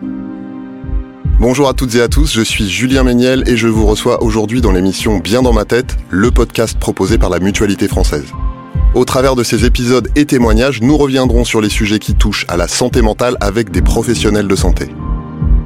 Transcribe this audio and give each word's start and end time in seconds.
Bonjour 0.00 1.68
à 1.68 1.74
toutes 1.74 1.94
et 1.94 2.00
à 2.00 2.08
tous, 2.08 2.32
je 2.32 2.42
suis 2.42 2.68
Julien 2.68 3.02
Méniel 3.02 3.44
et 3.46 3.56
je 3.56 3.68
vous 3.68 3.86
reçois 3.86 4.22
aujourd'hui 4.22 4.60
dans 4.60 4.72
l'émission 4.72 5.18
Bien 5.18 5.42
dans 5.42 5.52
ma 5.52 5.64
tête, 5.64 5.96
le 6.10 6.30
podcast 6.30 6.78
proposé 6.78 7.18
par 7.18 7.30
la 7.30 7.38
Mutualité 7.38 7.86
française. 7.86 8.26
Au 8.94 9.04
travers 9.04 9.34
de 9.34 9.42
ces 9.42 9.64
épisodes 9.64 10.08
et 10.16 10.24
témoignages, 10.24 10.80
nous 10.80 10.96
reviendrons 10.96 11.44
sur 11.44 11.60
les 11.60 11.68
sujets 11.68 11.98
qui 11.98 12.14
touchent 12.14 12.46
à 12.48 12.56
la 12.56 12.68
santé 12.68 13.02
mentale 13.02 13.36
avec 13.40 13.70
des 13.70 13.82
professionnels 13.82 14.48
de 14.48 14.56
santé. 14.56 14.88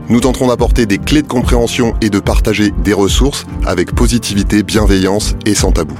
Nous 0.09 0.21
tenterons 0.21 0.49
d'apporter 0.49 0.87
des 0.87 0.99
clés 0.99 1.23
de 1.23 1.29
compréhension 1.29 1.95
et 2.01 2.09
de 2.09 2.19
partager 2.19 2.73
des 2.83 2.95
ressources 2.95 3.47
avec 3.67 3.95
positivité, 3.95 4.63
bienveillance 4.63 5.37
et 5.45 5.55
sans 5.55 5.73
tabou. 5.73 5.99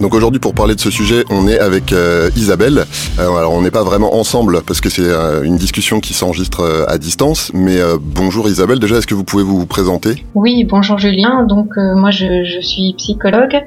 Donc 0.00 0.14
aujourd'hui 0.14 0.40
pour 0.40 0.54
parler 0.54 0.74
de 0.74 0.80
ce 0.80 0.90
sujet, 0.90 1.24
on 1.28 1.46
est 1.46 1.58
avec 1.58 1.92
euh, 1.92 2.30
Isabelle. 2.34 2.86
Euh, 3.18 3.36
alors 3.36 3.52
on 3.52 3.60
n'est 3.60 3.70
pas 3.70 3.84
vraiment 3.84 4.16
ensemble 4.16 4.62
parce 4.66 4.80
que 4.80 4.88
c'est 4.88 5.02
euh, 5.04 5.42
une 5.42 5.58
discussion 5.58 6.00
qui 6.00 6.14
s'enregistre 6.14 6.86
à 6.88 6.96
distance. 6.96 7.50
Mais 7.52 7.78
bonjour 8.00 8.48
Isabelle, 8.48 8.78
déjà 8.78 8.96
est-ce 8.96 9.06
que 9.06 9.14
vous 9.14 9.24
pouvez 9.24 9.42
vous 9.42 9.66
présenter? 9.66 10.24
Oui, 10.34 10.64
bonjour 10.64 10.98
Julien. 10.98 11.44
Donc 11.44 11.76
moi 11.76 12.10
je, 12.10 12.44
je, 12.44 12.60
suis 12.60 12.94
psychologue 12.96 13.62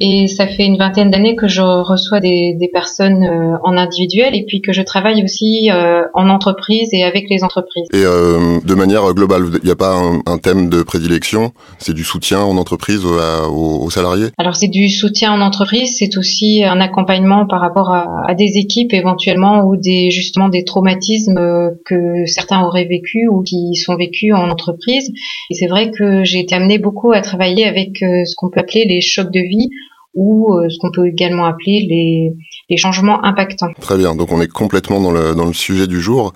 et 0.00 0.26
ça 0.28 0.46
fait 0.46 0.66
une 0.66 0.76
vingtaine 0.76 1.10
d'années 1.10 1.36
que 1.36 1.48
je 1.48 1.62
reçois 1.62 2.20
des, 2.20 2.54
des 2.58 2.68
personnes 2.68 3.24
euh, 3.24 3.56
en 3.64 3.76
individuel 3.76 4.34
et 4.34 4.44
puis 4.46 4.60
que 4.60 4.72
je 4.72 4.82
travaille 4.82 5.22
aussi 5.24 5.70
euh, 5.70 6.02
en 6.12 6.28
entreprise 6.28 6.90
et 6.92 7.02
avec 7.02 7.30
les 7.30 7.44
entreprises. 7.44 7.86
Et 7.92 8.04
euh, 8.04 8.60
de 8.62 8.74
manière 8.74 9.12
globale, 9.14 9.44
il 9.62 9.64
n'y 9.64 9.70
a 9.70 9.76
pas 9.76 9.96
un, 9.96 10.20
un, 10.26 10.38
thème 10.38 10.68
de 10.68 10.82
prédilection? 10.82 11.52
C'est 11.78 11.94
du 11.94 12.04
soutien 12.04 12.40
en 12.40 12.56
entreprise 12.58 13.04
aux, 13.04 13.84
aux, 13.84 13.90
salariés? 13.90 14.26
Alors 14.36 14.56
c'est 14.56 14.68
du 14.68 14.88
soutien 14.90 15.32
en 15.32 15.40
entreprise, 15.40 15.96
c'est 15.98 16.18
aussi 16.18 16.62
un 16.62 16.80
accompagnement 16.80 17.46
par 17.46 17.60
rapport 17.60 17.90
à, 17.90 18.06
à, 18.28 18.34
des 18.34 18.56
équipes 18.56 18.92
éventuellement 18.92 19.64
ou 19.64 19.76
des 19.76 20.10
justement 20.10 20.48
des 20.48 20.64
traumatismes 20.64 21.40
que 21.84 22.26
certains 22.26 22.62
auraient 22.62 22.84
vécu 22.84 23.28
ou 23.28 23.42
qui 23.42 23.74
sont 23.76 23.96
vécus 23.96 24.34
en 24.34 24.50
entreprise. 24.50 25.10
Et 25.50 25.54
c'est 25.54 25.66
vrai 25.66 25.90
que 25.90 26.24
j'ai 26.24 26.40
été 26.40 26.54
amenée 26.54 26.78
beaucoup 26.78 27.12
à 27.12 27.22
travailler 27.22 27.66
avec 27.66 27.98
ce 28.00 28.34
qu'on 28.36 28.50
peut 28.50 28.60
appeler 28.60 28.84
les 28.84 29.00
chocs 29.00 29.32
de 29.32 29.40
vie 29.40 29.70
ou 30.16 30.54
euh, 30.54 30.68
ce 30.70 30.78
qu'on 30.78 30.90
peut 30.90 31.06
également 31.06 31.44
appeler 31.44 31.86
les, 31.88 32.32
les, 32.70 32.76
changements 32.78 33.22
impactants. 33.22 33.72
Très 33.80 33.98
bien, 33.98 34.16
donc 34.16 34.32
on 34.32 34.40
est 34.40 34.50
complètement 34.50 35.00
dans 35.00 35.12
le, 35.12 35.34
dans 35.34 35.44
le 35.44 35.52
sujet 35.52 35.86
du 35.86 36.00
jour. 36.00 36.32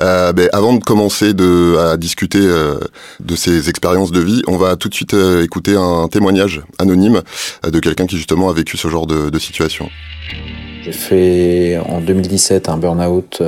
Euh, 0.00 0.32
ben, 0.32 0.48
avant 0.52 0.74
de 0.74 0.84
commencer 0.84 1.32
de, 1.32 1.76
à 1.78 1.96
discuter 1.96 2.40
euh, 2.42 2.78
de 3.20 3.34
ces 3.34 3.70
expériences 3.70 4.12
de 4.12 4.20
vie, 4.20 4.42
on 4.46 4.58
va 4.58 4.76
tout 4.76 4.90
de 4.90 4.94
suite 4.94 5.14
euh, 5.14 5.42
écouter 5.42 5.74
un 5.76 6.08
témoignage 6.08 6.60
anonyme 6.78 7.22
de 7.66 7.78
quelqu'un 7.80 8.06
qui 8.06 8.16
justement 8.16 8.50
a 8.50 8.52
vécu 8.52 8.76
ce 8.76 8.88
genre 8.88 9.06
de, 9.06 9.30
de 9.30 9.38
situation. 9.38 9.88
J'ai 10.84 10.92
fait 10.92 11.78
en 11.78 12.00
2017 12.00 12.68
un 12.68 12.76
burn-out 12.76 13.40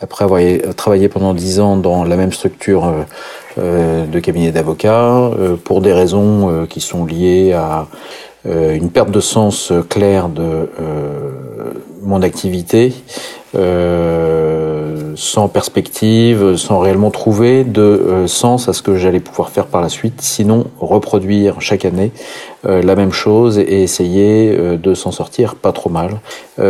après 0.00 0.24
avoir 0.24 0.40
travaillé 0.76 1.08
pendant 1.08 1.34
10 1.34 1.58
ans 1.58 1.76
dans 1.76 2.04
la 2.04 2.16
même 2.16 2.32
structure 2.32 3.04
de 3.56 4.20
cabinet 4.20 4.52
d'avocats 4.52 5.32
pour 5.64 5.80
des 5.80 5.92
raisons 5.92 6.66
qui 6.70 6.80
sont 6.80 7.04
liées 7.04 7.52
à 7.52 7.80
euh, 7.80 8.27
une 8.44 8.90
perte 8.90 9.10
de 9.10 9.20
sens 9.20 9.72
claire 9.88 10.28
de 10.28 10.42
euh, 10.42 11.28
mon 12.02 12.22
activité, 12.22 12.94
euh, 13.54 14.57
sans 15.18 15.48
perspective, 15.48 16.56
sans 16.56 16.78
réellement 16.78 17.10
trouver 17.10 17.64
de 17.64 18.24
sens 18.26 18.68
à 18.68 18.72
ce 18.72 18.82
que 18.82 18.96
j'allais 18.96 19.18
pouvoir 19.18 19.50
faire 19.50 19.66
par 19.66 19.80
la 19.80 19.88
suite, 19.88 20.20
sinon 20.20 20.66
reproduire 20.78 21.60
chaque 21.60 21.84
année 21.84 22.12
la 22.64 22.94
même 22.94 23.12
chose 23.12 23.58
et 23.58 23.82
essayer 23.82 24.56
de 24.56 24.94
s'en 24.94 25.10
sortir 25.10 25.56
pas 25.56 25.72
trop 25.72 25.90
mal. 25.90 26.20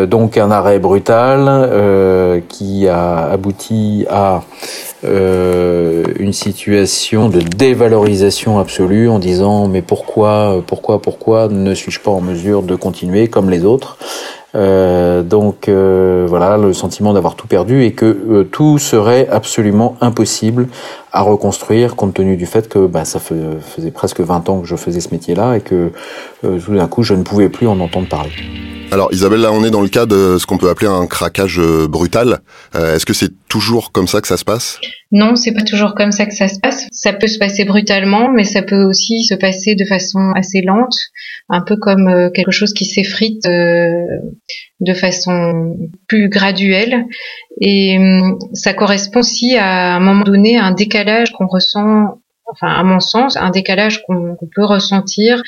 donc 0.06 0.38
un 0.38 0.50
arrêt 0.50 0.78
brutal 0.78 2.42
qui 2.48 2.88
a 2.88 3.26
abouti 3.26 4.06
à 4.08 4.42
euh, 5.04 6.02
une 6.18 6.32
situation 6.32 7.28
de 7.28 7.38
dévalorisation 7.38 8.58
absolue 8.58 9.08
en 9.08 9.20
disant 9.20 9.68
mais 9.68 9.80
pourquoi, 9.80 10.60
pourquoi, 10.66 11.00
pourquoi 11.00 11.46
ne 11.46 11.72
suis-je 11.72 12.00
pas 12.00 12.10
en 12.10 12.20
mesure 12.20 12.62
de 12.62 12.74
continuer 12.74 13.28
comme 13.28 13.48
les 13.48 13.64
autres? 13.64 13.96
Euh, 14.54 15.22
donc 15.22 15.68
euh, 15.68 16.26
voilà 16.28 16.56
le 16.56 16.72
sentiment 16.72 17.12
d'avoir 17.12 17.34
tout 17.34 17.46
perdu 17.46 17.84
et 17.84 17.92
que 17.92 18.06
euh, 18.06 18.44
tout 18.44 18.78
serait 18.78 19.28
absolument 19.28 19.96
impossible 20.00 20.68
à 21.12 21.22
reconstruire 21.22 21.96
compte 21.96 22.14
tenu 22.14 22.36
du 22.36 22.46
fait 22.46 22.68
que 22.68 22.86
bah, 22.86 23.04
ça 23.04 23.18
faisait 23.18 23.90
presque 23.90 24.20
20 24.20 24.48
ans 24.48 24.60
que 24.60 24.66
je 24.66 24.76
faisais 24.76 25.00
ce 25.00 25.10
métier-là 25.10 25.56
et 25.56 25.60
que 25.60 25.92
euh, 26.44 26.58
tout 26.58 26.74
d'un 26.74 26.88
coup 26.88 27.02
je 27.02 27.14
ne 27.14 27.22
pouvais 27.22 27.48
plus 27.48 27.66
en 27.66 27.80
entendre 27.80 28.08
parler. 28.08 28.30
Alors 28.90 29.12
Isabelle, 29.12 29.40
là 29.40 29.52
on 29.52 29.64
est 29.64 29.70
dans 29.70 29.82
le 29.82 29.88
cas 29.88 30.06
de 30.06 30.38
ce 30.38 30.46
qu'on 30.46 30.58
peut 30.58 30.70
appeler 30.70 30.88
un 30.88 31.06
craquage 31.06 31.60
brutal. 31.88 32.40
Est-ce 32.74 33.04
que 33.04 33.12
c'est 33.12 33.32
toujours 33.48 33.92
comme 33.92 34.06
ça 34.06 34.22
que 34.22 34.28
ça 34.28 34.38
se 34.38 34.44
passe? 34.44 34.80
Non, 35.12 35.36
c'est 35.36 35.52
pas 35.52 35.62
toujours 35.62 35.94
comme 35.94 36.10
ça 36.10 36.24
que 36.24 36.34
ça 36.34 36.48
se 36.48 36.58
passe. 36.58 36.86
Ça 36.90 37.12
peut 37.12 37.26
se 37.26 37.38
passer 37.38 37.64
brutalement, 37.64 38.30
mais 38.30 38.44
ça 38.44 38.62
peut 38.62 38.82
aussi 38.84 39.24
se 39.24 39.34
passer 39.34 39.74
de 39.74 39.84
façon 39.84 40.32
assez 40.34 40.62
lente, 40.62 40.96
un 41.50 41.60
peu 41.60 41.76
comme 41.76 42.30
quelque 42.34 42.50
chose 42.50 42.72
qui 42.72 42.86
s'effrite 42.86 43.46
de 44.80 44.94
façon 44.94 45.76
plus 46.06 46.28
graduelle. 46.28 47.04
Et 47.60 47.98
hum, 47.98 48.38
ça 48.52 48.72
correspond 48.72 49.20
aussi 49.20 49.56
à, 49.56 49.96
un 49.96 50.00
moment 50.00 50.24
donné 50.24 50.56
à 50.56 50.64
un 50.64 50.72
décalage 50.72 50.97
qu'on 51.36 51.46
ressent 51.46 52.18
enfin 52.50 52.68
à 52.68 52.82
mon 52.82 53.00
sens, 53.00 53.36
un 53.36 53.50
décalage 53.50 54.02
qu'on 54.06 54.36
peut 54.54 54.64
ressentir 54.64 55.42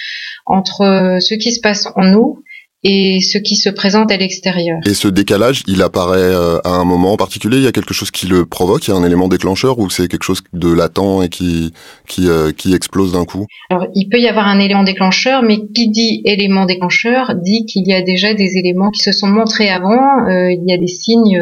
entre 0.47 1.19
ce 1.21 1.35
qui 1.35 1.53
se 1.53 1.61
passe 1.61 1.89
en 1.97 2.05
nous 2.05 2.43
et 2.83 3.21
ce 3.21 3.39
qui 3.39 3.57
se 3.57 3.69
présente 3.69 4.11
à 4.11 4.17
l'extérieur. 4.17 4.79
Et 4.87 4.95
ce 4.95 5.09
décalage, 5.09 5.63
il 5.67 5.83
apparaît 5.83 6.19
euh, 6.19 6.59
à 6.65 6.71
un 6.71 6.85
moment 6.85 7.17
particulier? 7.17 7.59
Il 7.59 7.63
y 7.63 7.67
a 7.67 7.73
quelque 7.73 7.93
chose 7.93 8.11
qui 8.11 8.27
le 8.27 8.47
provoque? 8.47 8.87
Il 8.89 8.91
y 8.91 8.95
a 8.95 8.97
un 8.97 9.05
élément 9.05 9.29
déclencheur 9.29 9.79
ou 9.79 9.91
c'est 9.91 10.09
quelque 10.09 10.23
chose 10.23 10.43
de 10.53 10.73
latent 10.73 11.23
et 11.23 11.29
qui 11.29 11.73
qui, 12.07 12.29
euh, 12.29 12.53
qui 12.53 12.75
explose 12.75 13.13
d'un 13.13 13.25
coup? 13.25 13.47
Alors, 13.69 13.87
il 13.95 14.09
peut 14.09 14.19
y 14.19 14.29
avoir 14.29 14.49
un 14.49 14.59
élément 14.59 14.83
déclencheur, 14.83 15.43
mais 15.43 15.59
qui 15.75 15.91
dit 15.91 16.23
élément 16.25 16.65
déclencheur 16.65 17.35
dit 17.35 17.67
qu'il 17.67 17.87
y 17.87 17.93
a 17.93 18.03
déjà 18.03 18.33
des 18.35 18.57
éléments 18.57 18.91
qui 18.91 19.03
se 19.03 19.13
sont 19.13 19.29
montrés 19.29 19.69
avant. 19.69 20.27
Euh, 20.29 20.51
il 20.51 20.65
y 20.67 20.73
a 20.73 20.79
des 20.79 20.87
signes 20.87 21.41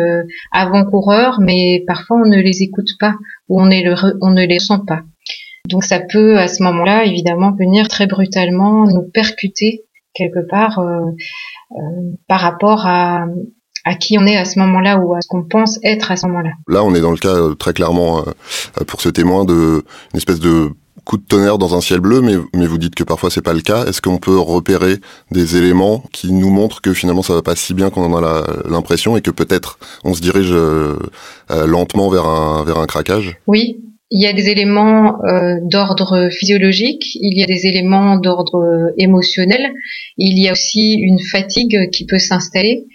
avant-coureurs, 0.53 1.39
mais 1.41 1.85
parfois 1.87 2.19
on 2.25 2.29
ne 2.29 2.41
les 2.41 2.63
écoute 2.63 2.91
pas 2.99 3.15
ou 3.49 3.61
on, 3.61 3.67
le, 3.67 3.95
on 4.21 4.31
ne 4.31 4.45
les 4.45 4.59
sent 4.59 4.81
pas. 4.87 5.01
Donc 5.69 5.85
ça 5.85 6.01
peut 6.01 6.39
à 6.39 6.49
ce 6.49 6.63
moment-là 6.63 7.05
évidemment 7.05 7.53
venir 7.53 7.89
très 7.89 8.07
brutalement 8.07 8.87
nous 8.87 9.11
percuter 9.13 9.85
quelque 10.19 10.47
part 10.49 10.79
euh, 10.81 11.11
euh, 11.73 11.77
par 12.27 12.41
rapport 12.41 12.87
à, 12.87 13.25
à 13.85 13.95
qui 13.95 14.19
on 14.19 14.27
est 14.27 14.37
à 14.37 14.45
ce 14.45 14.59
moment-là 14.59 14.99
ou 14.99 15.15
à 15.15 15.21
ce 15.21 15.29
qu'on 15.29 15.45
pense 15.45 15.79
être 15.85 16.11
à 16.11 16.17
ce 16.17 16.27
moment-là. 16.27 16.51
Là, 16.69 16.85
on 16.85 16.95
est 16.95 17.01
dans 17.01 17.13
le 17.13 17.17
cas 17.17 17.35
euh, 17.35 17.55
très 17.55 17.73
clairement 17.73 18.25
pour 18.87 19.01
ce 19.01 19.09
témoin 19.09 19.45
de 19.45 19.85
une 20.13 20.19
espèce 20.19 20.41
de 20.41 20.71
coup 21.05 21.17
de 21.17 21.23
tonnerre 21.23 21.57
dans 21.57 21.75
un 21.75 21.81
ciel 21.81 22.01
bleu, 22.01 22.21
mais, 22.21 22.35
mais 22.55 22.67
vous 22.67 22.77
dites 22.77 22.95
que 22.95 23.05
parfois 23.05 23.31
c'est 23.31 23.41
pas 23.41 23.55
le 23.55 23.63
cas. 23.63 23.87
Est-ce 23.87 24.03
qu'on 24.03 24.19
peut 24.19 24.39
repérer 24.39 24.97
des 25.31 25.57
éléments 25.57 26.03
qui 26.13 26.33
nous 26.33 26.51
montrent 26.51 26.83
que 26.83 26.93
finalement 26.93 27.23
ça 27.23 27.33
va 27.33 27.41
pas 27.41 27.57
si 27.57 27.73
bien 27.73 27.89
qu'on 27.89 28.13
en 28.13 28.23
a 28.23 28.45
l'impression 28.69 29.17
et 29.17 29.23
que 29.23 29.31
peut-être 29.31 29.79
on 30.05 30.13
se 30.13 30.21
dirige 30.21 30.55
lentement 31.49 32.11
vers 32.11 32.27
un 32.27 32.63
vers 32.65 32.79
un 32.79 32.85
craquage? 32.85 33.39
Oui, 33.47 33.81
il 34.11 34.23
y 34.23 34.27
a 34.27 34.33
des 34.33 34.49
éléments 34.49 35.23
euh, 35.25 35.57
d'ordre 35.63 36.29
physiologique, 36.31 37.05
il 37.15 37.39
y 37.39 37.43
a 37.43 37.47
des 37.47 37.67
éléments 37.67 38.17
d'ordre 38.17 38.59
euh, 38.59 38.95
émotionnel, 38.97 39.71
il 40.17 40.39
y 40.39 40.49
a 40.49 40.53
aussi 40.53 40.95
une 40.95 41.21
fatigue 41.21 41.91
qui 41.91 42.07
peut 42.07 42.19
s'installer 42.19 42.87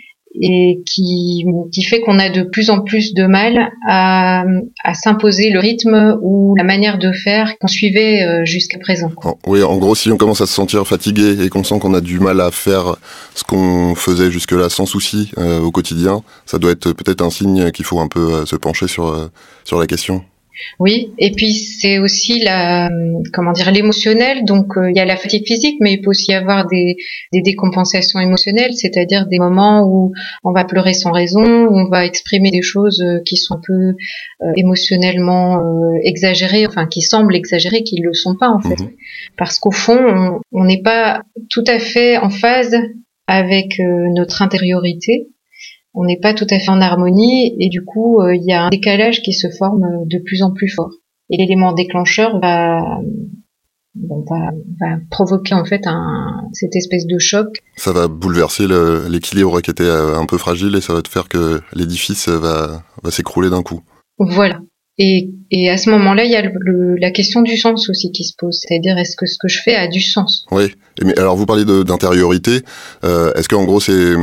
et 0.41 0.81
qui, 0.87 1.45
qui 1.71 1.83
fait 1.83 2.01
qu'on 2.01 2.17
a 2.17 2.29
de 2.29 2.41
plus 2.41 2.71
en 2.71 2.81
plus 2.81 3.13
de 3.13 3.27
mal 3.27 3.69
à, 3.87 4.43
à 4.83 4.95
s'imposer 4.95 5.51
le 5.51 5.59
rythme 5.59 6.17
ou 6.23 6.55
la 6.55 6.63
manière 6.63 6.97
de 6.97 7.11
faire 7.11 7.59
qu'on 7.59 7.67
suivait 7.67 8.23
euh, 8.23 8.43
jusqu'à 8.43 8.79
présent. 8.79 9.11
Oui, 9.45 9.61
en 9.61 9.77
gros, 9.77 9.93
si 9.93 10.11
on 10.11 10.17
commence 10.17 10.41
à 10.41 10.47
se 10.47 10.53
sentir 10.53 10.87
fatigué 10.87 11.45
et 11.45 11.49
qu'on 11.49 11.63
sent 11.63 11.77
qu'on 11.77 11.93
a 11.93 12.01
du 12.01 12.19
mal 12.19 12.41
à 12.41 12.49
faire 12.49 12.95
ce 13.35 13.43
qu'on 13.43 13.93
faisait 13.93 14.31
jusque-là 14.31 14.69
sans 14.69 14.87
souci 14.87 15.31
au 15.37 15.69
quotidien, 15.69 16.23
ça 16.47 16.57
doit 16.57 16.71
être 16.71 16.93
peut-être 16.93 17.21
un 17.21 17.29
signe 17.29 17.69
qu'il 17.69 17.85
faut 17.85 17.99
un 17.99 18.07
peu 18.07 18.47
se 18.47 18.55
pencher 18.55 18.87
sur, 18.87 19.29
sur 19.65 19.79
la 19.79 19.85
question. 19.85 20.23
Oui, 20.79 21.13
et 21.17 21.31
puis 21.31 21.53
c'est 21.53 21.99
aussi 21.99 22.39
la 22.39 22.89
comment 23.33 23.51
dire 23.51 23.71
l'émotionnel. 23.71 24.45
Donc 24.45 24.77
euh, 24.77 24.89
il 24.89 24.95
y 24.95 24.99
a 24.99 25.05
la 25.05 25.17
fatigue 25.17 25.45
physique, 25.45 25.77
mais 25.79 25.93
il 25.93 26.01
peut 26.01 26.11
aussi 26.11 26.31
y 26.31 26.33
avoir 26.33 26.67
des, 26.67 26.97
des 27.31 27.41
décompensations 27.41 28.19
émotionnelles, 28.19 28.73
c'est-à-dire 28.73 29.27
des 29.27 29.39
moments 29.39 29.83
où 29.85 30.13
on 30.43 30.51
va 30.51 30.63
pleurer 30.63 30.93
sans 30.93 31.11
raison, 31.11 31.43
où 31.43 31.77
on 31.77 31.89
va 31.89 32.05
exprimer 32.05 32.51
des 32.51 32.61
choses 32.61 33.01
euh, 33.01 33.19
qui 33.25 33.37
sont 33.37 33.55
un 33.55 33.61
peu 33.65 33.73
euh, 33.73 34.51
émotionnellement 34.55 35.59
exagérées, 36.03 36.67
enfin 36.67 36.87
qui 36.87 37.01
semblent 37.01 37.35
exagérées, 37.35 37.83
qui 37.83 37.99
ne 38.01 38.07
le 38.07 38.13
sont 38.13 38.35
pas 38.35 38.49
en 38.49 38.59
fait, 38.59 38.79
mhm. 38.79 38.91
parce 39.37 39.59
qu'au 39.59 39.71
fond 39.71 40.39
on 40.51 40.65
n'est 40.65 40.81
pas 40.81 41.21
tout 41.49 41.63
à 41.67 41.79
fait 41.79 42.17
en 42.17 42.29
phase 42.29 42.75
avec 43.27 43.79
notre 43.79 44.41
intériorité 44.41 45.27
on 45.93 46.05
n'est 46.05 46.19
pas 46.19 46.33
tout 46.33 46.47
à 46.49 46.59
fait 46.59 46.69
en 46.69 46.81
harmonie 46.81 47.55
et 47.59 47.69
du 47.69 47.83
coup 47.83 48.19
euh, 48.21 48.35
il 48.35 48.43
y 48.43 48.51
a 48.51 48.65
un 48.65 48.69
décalage 48.69 49.21
qui 49.21 49.33
se 49.33 49.47
forme 49.49 49.85
de 50.05 50.17
plus 50.19 50.41
en 50.41 50.51
plus 50.51 50.69
fort. 50.69 50.91
Et 51.29 51.37
l'élément 51.37 51.73
déclencheur 51.73 52.39
va, 52.39 52.99
va, 53.95 54.97
provoquer 55.09 55.55
en 55.55 55.65
fait 55.65 55.87
un, 55.87 56.49
cette 56.51 56.75
espèce 56.75 57.07
de 57.07 57.17
choc. 57.17 57.59
Ça 57.77 57.91
va 57.91 58.07
bouleverser 58.07 58.67
l'équilibre 59.09 59.61
qui 59.61 59.71
était 59.71 59.83
euh, 59.83 60.17
un 60.17 60.25
peu 60.25 60.37
fragile 60.37 60.75
et 60.75 60.81
ça 60.81 60.93
va 60.93 61.01
te 61.01 61.09
faire 61.09 61.29
que 61.29 61.61
l'édifice 61.73 62.27
va, 62.27 62.83
va 63.01 63.11
s'écrouler 63.11 63.49
d'un 63.49 63.63
coup. 63.63 63.81
Voilà. 64.19 64.59
Et, 64.99 65.31
et 65.49 65.71
à 65.71 65.77
ce 65.77 65.89
moment-là, 65.89 66.23
il 66.23 66.31
y 66.31 66.35
a 66.35 66.43
le, 66.43 66.95
la 66.97 67.09
question 67.09 67.41
du 67.41 67.57
sens 67.57 67.89
aussi 67.89 68.11
qui 68.11 68.23
se 68.23 68.33
pose, 68.37 68.59
c'est-à-dire 68.61 68.97
est-ce 68.97 69.15
que 69.15 69.25
ce 69.25 69.37
que 69.39 69.47
je 69.47 69.59
fais 69.63 69.75
a 69.75 69.87
du 69.87 70.01
sens? 70.01 70.45
Oui. 70.51 70.71
Mais 71.03 71.17
alors 71.17 71.35
vous 71.35 71.47
parliez 71.47 71.65
d'intériorité. 71.65 72.61
Euh, 73.03 73.33
est-ce 73.33 73.49
qu'en 73.49 73.63
gros 73.63 73.79
c'est 73.79 74.13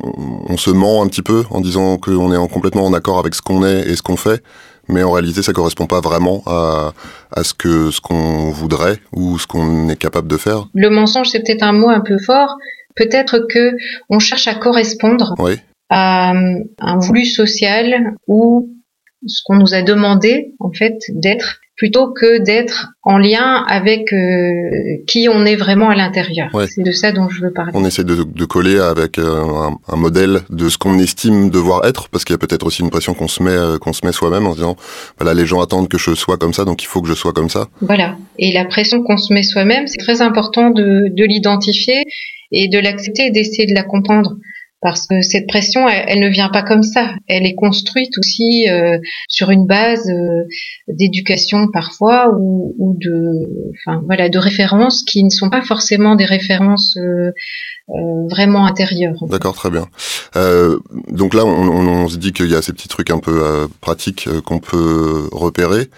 on 0.00 0.56
se 0.56 0.70
ment 0.70 1.02
un 1.02 1.08
petit 1.08 1.22
peu 1.22 1.44
en 1.50 1.60
disant 1.60 1.96
qu'on 1.98 2.32
est 2.32 2.36
en, 2.36 2.48
complètement 2.48 2.84
en 2.84 2.92
accord 2.92 3.18
avec 3.18 3.34
ce 3.34 3.42
qu'on 3.42 3.64
est 3.64 3.88
et 3.88 3.94
ce 3.94 4.02
qu'on 4.02 4.16
fait, 4.16 4.42
mais 4.88 5.04
en 5.04 5.12
réalité 5.12 5.42
ça 5.42 5.52
correspond 5.52 5.86
pas 5.86 6.00
vraiment 6.00 6.42
à, 6.46 6.92
à 7.30 7.44
ce 7.44 7.54
que 7.54 7.92
ce 7.92 8.00
qu'on 8.00 8.50
voudrait 8.50 8.98
ou 9.12 9.38
ce 9.38 9.46
qu'on 9.46 9.88
est 9.88 9.96
capable 9.96 10.26
de 10.26 10.36
faire? 10.36 10.68
Le 10.74 10.90
mensonge 10.90 11.28
c'est 11.28 11.44
peut-être 11.44 11.62
un 11.62 11.72
mot 11.72 11.88
un 11.88 12.00
peu 12.00 12.18
fort. 12.18 12.56
Peut-être 12.96 13.46
que 13.48 13.76
on 14.10 14.18
cherche 14.18 14.48
à 14.48 14.56
correspondre 14.56 15.34
oui. 15.38 15.54
à 15.90 16.32
un 16.80 16.98
voulu 16.98 17.24
social 17.24 18.16
ou 18.26 18.70
ce 19.26 19.42
qu'on 19.44 19.56
nous 19.56 19.74
a 19.74 19.82
demandé 19.82 20.54
en 20.60 20.72
fait 20.72 20.96
d'être 21.10 21.60
plutôt 21.78 22.12
que 22.12 22.42
d'être 22.42 22.88
en 23.04 23.18
lien 23.18 23.64
avec 23.68 24.12
euh, 24.12 24.98
qui 25.06 25.28
on 25.32 25.46
est 25.46 25.54
vraiment 25.54 25.88
à 25.88 25.94
l'intérieur. 25.94 26.52
Ouais. 26.52 26.66
C'est 26.66 26.82
de 26.82 26.90
ça 26.90 27.12
dont 27.12 27.28
je 27.28 27.40
veux 27.40 27.52
parler. 27.52 27.70
On 27.74 27.84
essaie 27.84 28.02
de, 28.02 28.24
de 28.24 28.44
coller 28.44 28.78
avec 28.78 29.16
euh, 29.18 29.44
un, 29.44 29.78
un, 29.88 29.96
modèle 29.96 30.40
de 30.50 30.68
ce 30.68 30.76
qu'on 30.76 30.98
estime 30.98 31.50
devoir 31.50 31.86
être, 31.86 32.08
parce 32.08 32.24
qu'il 32.24 32.34
y 32.34 32.34
a 32.34 32.38
peut-être 32.38 32.66
aussi 32.66 32.82
une 32.82 32.90
pression 32.90 33.14
qu'on 33.14 33.28
se 33.28 33.42
met 33.42 33.52
euh, 33.52 33.78
qu'on 33.78 33.92
se 33.92 34.04
met 34.04 34.12
soi-même 34.12 34.46
en 34.46 34.50
se 34.50 34.56
disant 34.56 34.76
voilà 35.18 35.34
les 35.34 35.46
gens 35.46 35.60
attendent 35.62 35.88
que 35.88 35.98
je 35.98 36.14
sois 36.14 36.36
comme 36.36 36.52
ça, 36.52 36.64
donc 36.64 36.82
il 36.82 36.86
faut 36.86 37.00
que 37.00 37.08
je 37.08 37.14
sois 37.14 37.32
comme 37.32 37.48
ça. 37.48 37.68
Voilà. 37.80 38.16
Et 38.40 38.52
la 38.52 38.64
pression 38.64 39.02
qu'on 39.04 39.16
se 39.16 39.32
met 39.32 39.44
soi-même, 39.44 39.86
c'est 39.86 39.98
très 39.98 40.20
important 40.20 40.70
de, 40.70 41.04
de 41.14 41.24
l'identifier 41.24 42.02
et 42.50 42.68
de 42.68 42.78
l'accepter 42.80 43.26
et 43.26 43.30
d'essayer 43.30 43.66
de 43.66 43.74
la 43.74 43.84
comprendre 43.84 44.36
parce 44.80 45.06
que 45.08 45.22
cette 45.22 45.46
pression, 45.48 45.88
elle, 45.88 46.04
elle, 46.06 46.20
ne 46.20 46.28
vient 46.28 46.50
pas 46.50 46.62
comme 46.62 46.82
ça. 46.82 47.14
Elle 47.26 47.46
est 47.46 47.54
construite 47.54 48.16
aussi 48.18 48.68
euh, 48.68 48.98
sur 49.28 49.50
une 49.50 49.66
base 49.66 50.08
euh, 50.08 50.44
d'éducation 50.86 51.68
parfois 51.72 52.32
ou, 52.38 52.74
ou, 52.78 52.96
de, 53.00 53.72
enfin 53.80 54.02
voilà, 54.06 54.28
de 54.28 54.38
références 54.38 55.02
qui 55.02 55.24
ne 55.24 55.30
sont 55.30 55.50
pas 55.50 55.62
forcément 55.62 56.14
des 56.14 56.24
références 56.24 56.96
euh, 56.96 57.32
vraiment 58.30 58.66
intérieures. 58.66 59.16
D'accord, 59.28 59.54
très 59.54 59.70
bien. 59.70 59.88
Euh, 60.36 60.78
donc 61.10 61.34
là, 61.34 61.44
on, 61.44 61.68
on, 61.68 61.88
on, 61.88 62.08
se 62.08 62.16
dit 62.16 62.32
qu'il 62.32 62.50
y 62.50 62.54
a 62.54 62.62
ces 62.62 62.72
petits 62.72 62.88
trucs 62.88 63.10
un 63.10 63.18
peu 63.18 63.68
pratiques 63.80 64.28
qu'on 64.44 64.58
peut 64.58 65.28
repérer. 65.32 65.88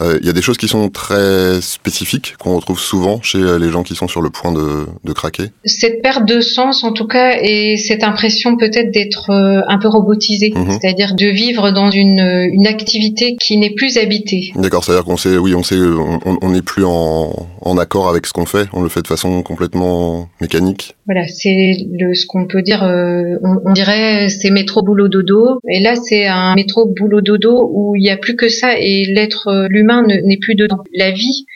il 0.00 0.24
y 0.24 0.28
a 0.28 0.32
des 0.32 0.42
choses 0.42 0.56
qui 0.56 0.68
sont 0.68 0.88
très 0.88 1.60
spécifiques 1.60 2.36
qu'on 2.38 2.54
retrouve 2.54 2.78
souvent 2.78 3.20
chez 3.20 3.58
les 3.58 3.70
gens 3.70 3.82
qui 3.82 3.94
sont 3.94 4.08
sur 4.08 4.22
le 4.22 4.30
point 4.30 4.52
de, 4.52 4.86
de 5.04 5.12
craquer? 5.12 5.50
Cette 5.64 6.02
perte 6.02 6.24
de 6.24 6.40
sens, 6.40 6.84
en 6.84 6.92
tout 6.92 7.06
cas, 7.06 7.36
et 7.40 7.76
cette 7.76 8.04
impression 8.04 8.29
peut-être 8.58 8.90
d'être 8.90 9.30
euh, 9.30 9.60
un 9.68 9.78
peu 9.78 9.88
robotisé, 9.88 10.52
Mhm. 10.54 10.78
c'est-à-dire 10.80 11.14
de 11.14 11.26
vivre 11.26 11.70
dans 11.72 11.90
une, 11.90 12.20
une 12.52 12.66
activité 12.66 13.36
qui 13.40 13.56
n'est 13.58 13.70
plus 13.74 13.96
habitée. 13.98 14.52
D'accord, 14.56 14.84
c'est-à-dire 14.84 15.04
qu'on 15.04 15.16
sait, 15.16 15.36
oui, 15.38 15.54
on 15.54 15.62
sait, 15.62 15.76
on 15.78 16.38
on 16.42 16.48
n'est 16.50 16.62
plus 16.62 16.84
en, 16.84 17.32
en 17.62 17.78
accord 17.78 18.08
avec 18.08 18.26
ce 18.26 18.32
qu'on 18.32 18.46
fait, 18.46 18.66
on 18.72 18.82
le 18.82 18.88
fait 18.88 19.02
de 19.02 19.06
façon 19.08 19.42
complètement 19.42 20.28
mécanique. 20.40 20.94
Voilà, 21.06 21.26
c'est 21.28 21.72
ce 22.14 22.26
qu'on 22.26 22.46
peut 22.46 22.62
dire, 22.62 22.82
euh, 22.82 23.36
on, 23.42 23.56
on 23.64 23.72
dirait 23.72 24.28
c'est 24.28 24.50
métro 24.50 24.82
boulot 24.82 25.08
dodo, 25.08 25.58
et 25.68 25.80
là 25.80 25.94
c'est 25.96 26.26
un 26.26 26.54
métro 26.54 26.86
boulot 26.86 27.20
dodo 27.20 27.68
où 27.72 27.94
il 27.96 28.02
n'y 28.02 28.10
a 28.10 28.16
plus 28.16 28.36
que 28.36 28.48
ça 28.48 28.78
et 28.78 29.04
l'être, 29.06 29.48
euh, 29.48 29.66
l'humain 29.70 30.02
ne- 30.02 30.20
n'est 30.26 30.38
plus 30.38 30.54
dedans. 30.54 30.78
La 30.94 31.10
vie 31.10 31.46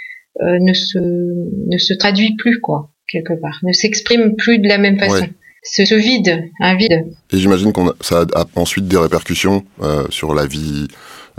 euh, 0.43 0.59
ne 0.61 0.73
se 0.73 0.99
ne 0.99 1.79
se 1.79 1.95
traduit 1.95 2.35
plus 2.37 2.61
quoi 2.61 2.91
quelque 3.11 3.35
part, 3.41 3.61
ne 3.63 3.73
s'exprime 3.73 4.35
plus 4.37 4.59
de 4.59 4.67
la 4.69 4.79
même 4.79 4.99
façon. 4.99 5.23
Ouais. 5.23 5.31
Ce, 5.65 5.85
ce 5.85 5.95
vide, 5.95 6.45
un 6.61 6.77
vide. 6.77 7.07
Et 7.33 7.39
j'imagine 7.39 7.73
qu'on 7.73 7.89
a- 7.89 7.95
ça 8.01 8.25
a 8.35 8.45
ensuite 8.57 8.87
des 8.87 8.99
répercussions 8.99 9.65
euh, 9.83 10.05
sur 10.11 10.35
la 10.35 10.47
vie 10.47 10.87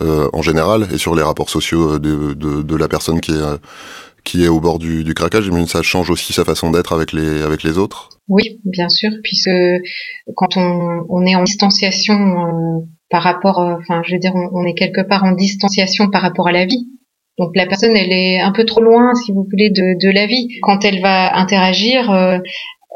euh, 0.01 0.27
en 0.33 0.41
général 0.41 0.87
et 0.93 0.97
sur 0.97 1.15
les 1.15 1.21
rapports 1.23 1.49
sociaux 1.49 1.99
de, 1.99 2.33
de, 2.33 2.61
de 2.63 2.75
la 2.75 2.87
personne 2.87 3.21
qui 3.21 3.31
est 3.31 3.35
euh, 3.35 3.57
qui 4.23 4.43
est 4.43 4.47
au 4.47 4.59
bord 4.59 4.79
du, 4.79 5.03
du 5.03 5.13
craquage. 5.13 5.43
J'imagine 5.43 5.67
que 5.67 5.71
ça 5.71 5.83
change 5.83 6.09
aussi 6.09 6.33
sa 6.33 6.43
façon 6.43 6.71
d'être 6.71 6.93
avec 6.93 7.13
les 7.13 7.43
avec 7.43 7.61
les 7.61 7.77
autres. 7.77 8.09
Oui, 8.27 8.59
bien 8.65 8.89
sûr, 8.89 9.11
puisque 9.23 9.51
quand 10.35 10.57
on, 10.57 11.05
on 11.09 11.25
est 11.27 11.35
en 11.35 11.43
distanciation 11.43 12.15
euh, 12.15 12.79
par 13.11 13.21
rapport, 13.21 13.59
euh, 13.59 13.75
enfin, 13.79 14.01
je 14.03 14.13
veux 14.13 14.19
dire, 14.19 14.33
on, 14.33 14.49
on 14.51 14.65
est 14.65 14.73
quelque 14.73 15.07
part 15.07 15.23
en 15.23 15.33
distanciation 15.33 16.09
par 16.09 16.23
rapport 16.23 16.47
à 16.47 16.51
la 16.51 16.65
vie. 16.65 16.87
Donc 17.37 17.51
la 17.55 17.67
personne, 17.67 17.95
elle 17.95 18.11
est 18.11 18.39
un 18.39 18.51
peu 18.51 18.65
trop 18.65 18.81
loin, 18.81 19.13
si 19.13 19.31
vous 19.31 19.45
voulez, 19.51 19.69
de, 19.69 20.03
de 20.03 20.11
la 20.11 20.25
vie. 20.25 20.47
Quand 20.63 20.83
elle 20.83 21.01
va 21.01 21.37
interagir, 21.37 22.09
euh, 22.09 22.39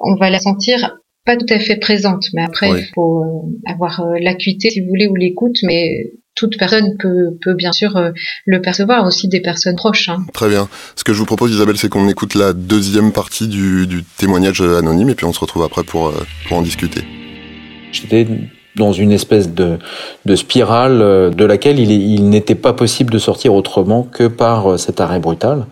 on 0.01 0.15
va 0.15 0.29
la 0.31 0.39
sentir 0.39 0.97
pas 1.25 1.37
tout 1.37 1.45
à 1.49 1.59
fait 1.59 1.77
présente. 1.77 2.25
Mais 2.33 2.41
après, 2.43 2.71
Oui. 2.71 2.79
il 2.81 2.91
faut 2.93 3.23
euh, 3.23 3.71
avoir 3.71 4.01
euh, 4.01 4.17
l'acuité, 4.19 4.69
si 4.69 4.81
vous 4.81 4.87
voulez, 4.87 5.07
ou 5.07 5.15
l'écoute. 5.15 5.57
Mais 5.63 6.11
toute 6.35 6.57
personne 6.57 6.95
peut, 6.97 7.37
peut 7.41 7.53
bien 7.53 7.71
sûr 7.73 7.97
euh, 7.97 8.11
le 8.45 8.61
percevoir, 8.61 9.05
aussi 9.05 9.27
des 9.27 9.41
personnes 9.41 9.75
proches. 9.75 10.09
Hein. 10.09 10.25
Très 10.33 10.47
bien. 10.47 10.69
Ce 10.95 11.03
que 11.03 11.13
je 11.13 11.19
vous 11.19 11.25
propose, 11.25 11.51
Isabelle, 11.51 11.77
c'est 11.77 11.89
qu'on 11.89 12.07
écoute 12.07 12.33
la 12.33 12.53
deuxième 12.53 13.11
partie 13.11 13.47
du, 13.47 13.87
du 13.87 14.03
témoignage 14.17 14.61
anonyme 14.61 15.09
et 15.09 15.15
puis 15.15 15.25
on 15.25 15.33
se 15.33 15.39
retrouve 15.39 15.63
après 15.63 15.83
pour, 15.83 16.07
euh, 16.07 16.25
pour 16.47 16.57
en 16.57 16.61
discuter. 16.61 17.01
J'étais 17.91 18.25
dans 18.75 18.93
une 18.93 19.11
espèce 19.11 19.53
de, 19.53 19.79
de 20.25 20.35
spirale 20.35 21.01
euh, 21.01 21.29
de 21.29 21.45
laquelle 21.45 21.79
il, 21.79 21.91
il 21.91 22.29
n'était 22.29 22.55
pas 22.55 22.73
possible 22.73 23.11
de 23.11 23.17
sortir 23.17 23.53
autrement 23.53 24.03
que 24.03 24.27
par 24.27 24.71
euh, 24.71 24.77
cet 24.77 25.01
arrêt 25.01 25.19
brutal. 25.19 25.65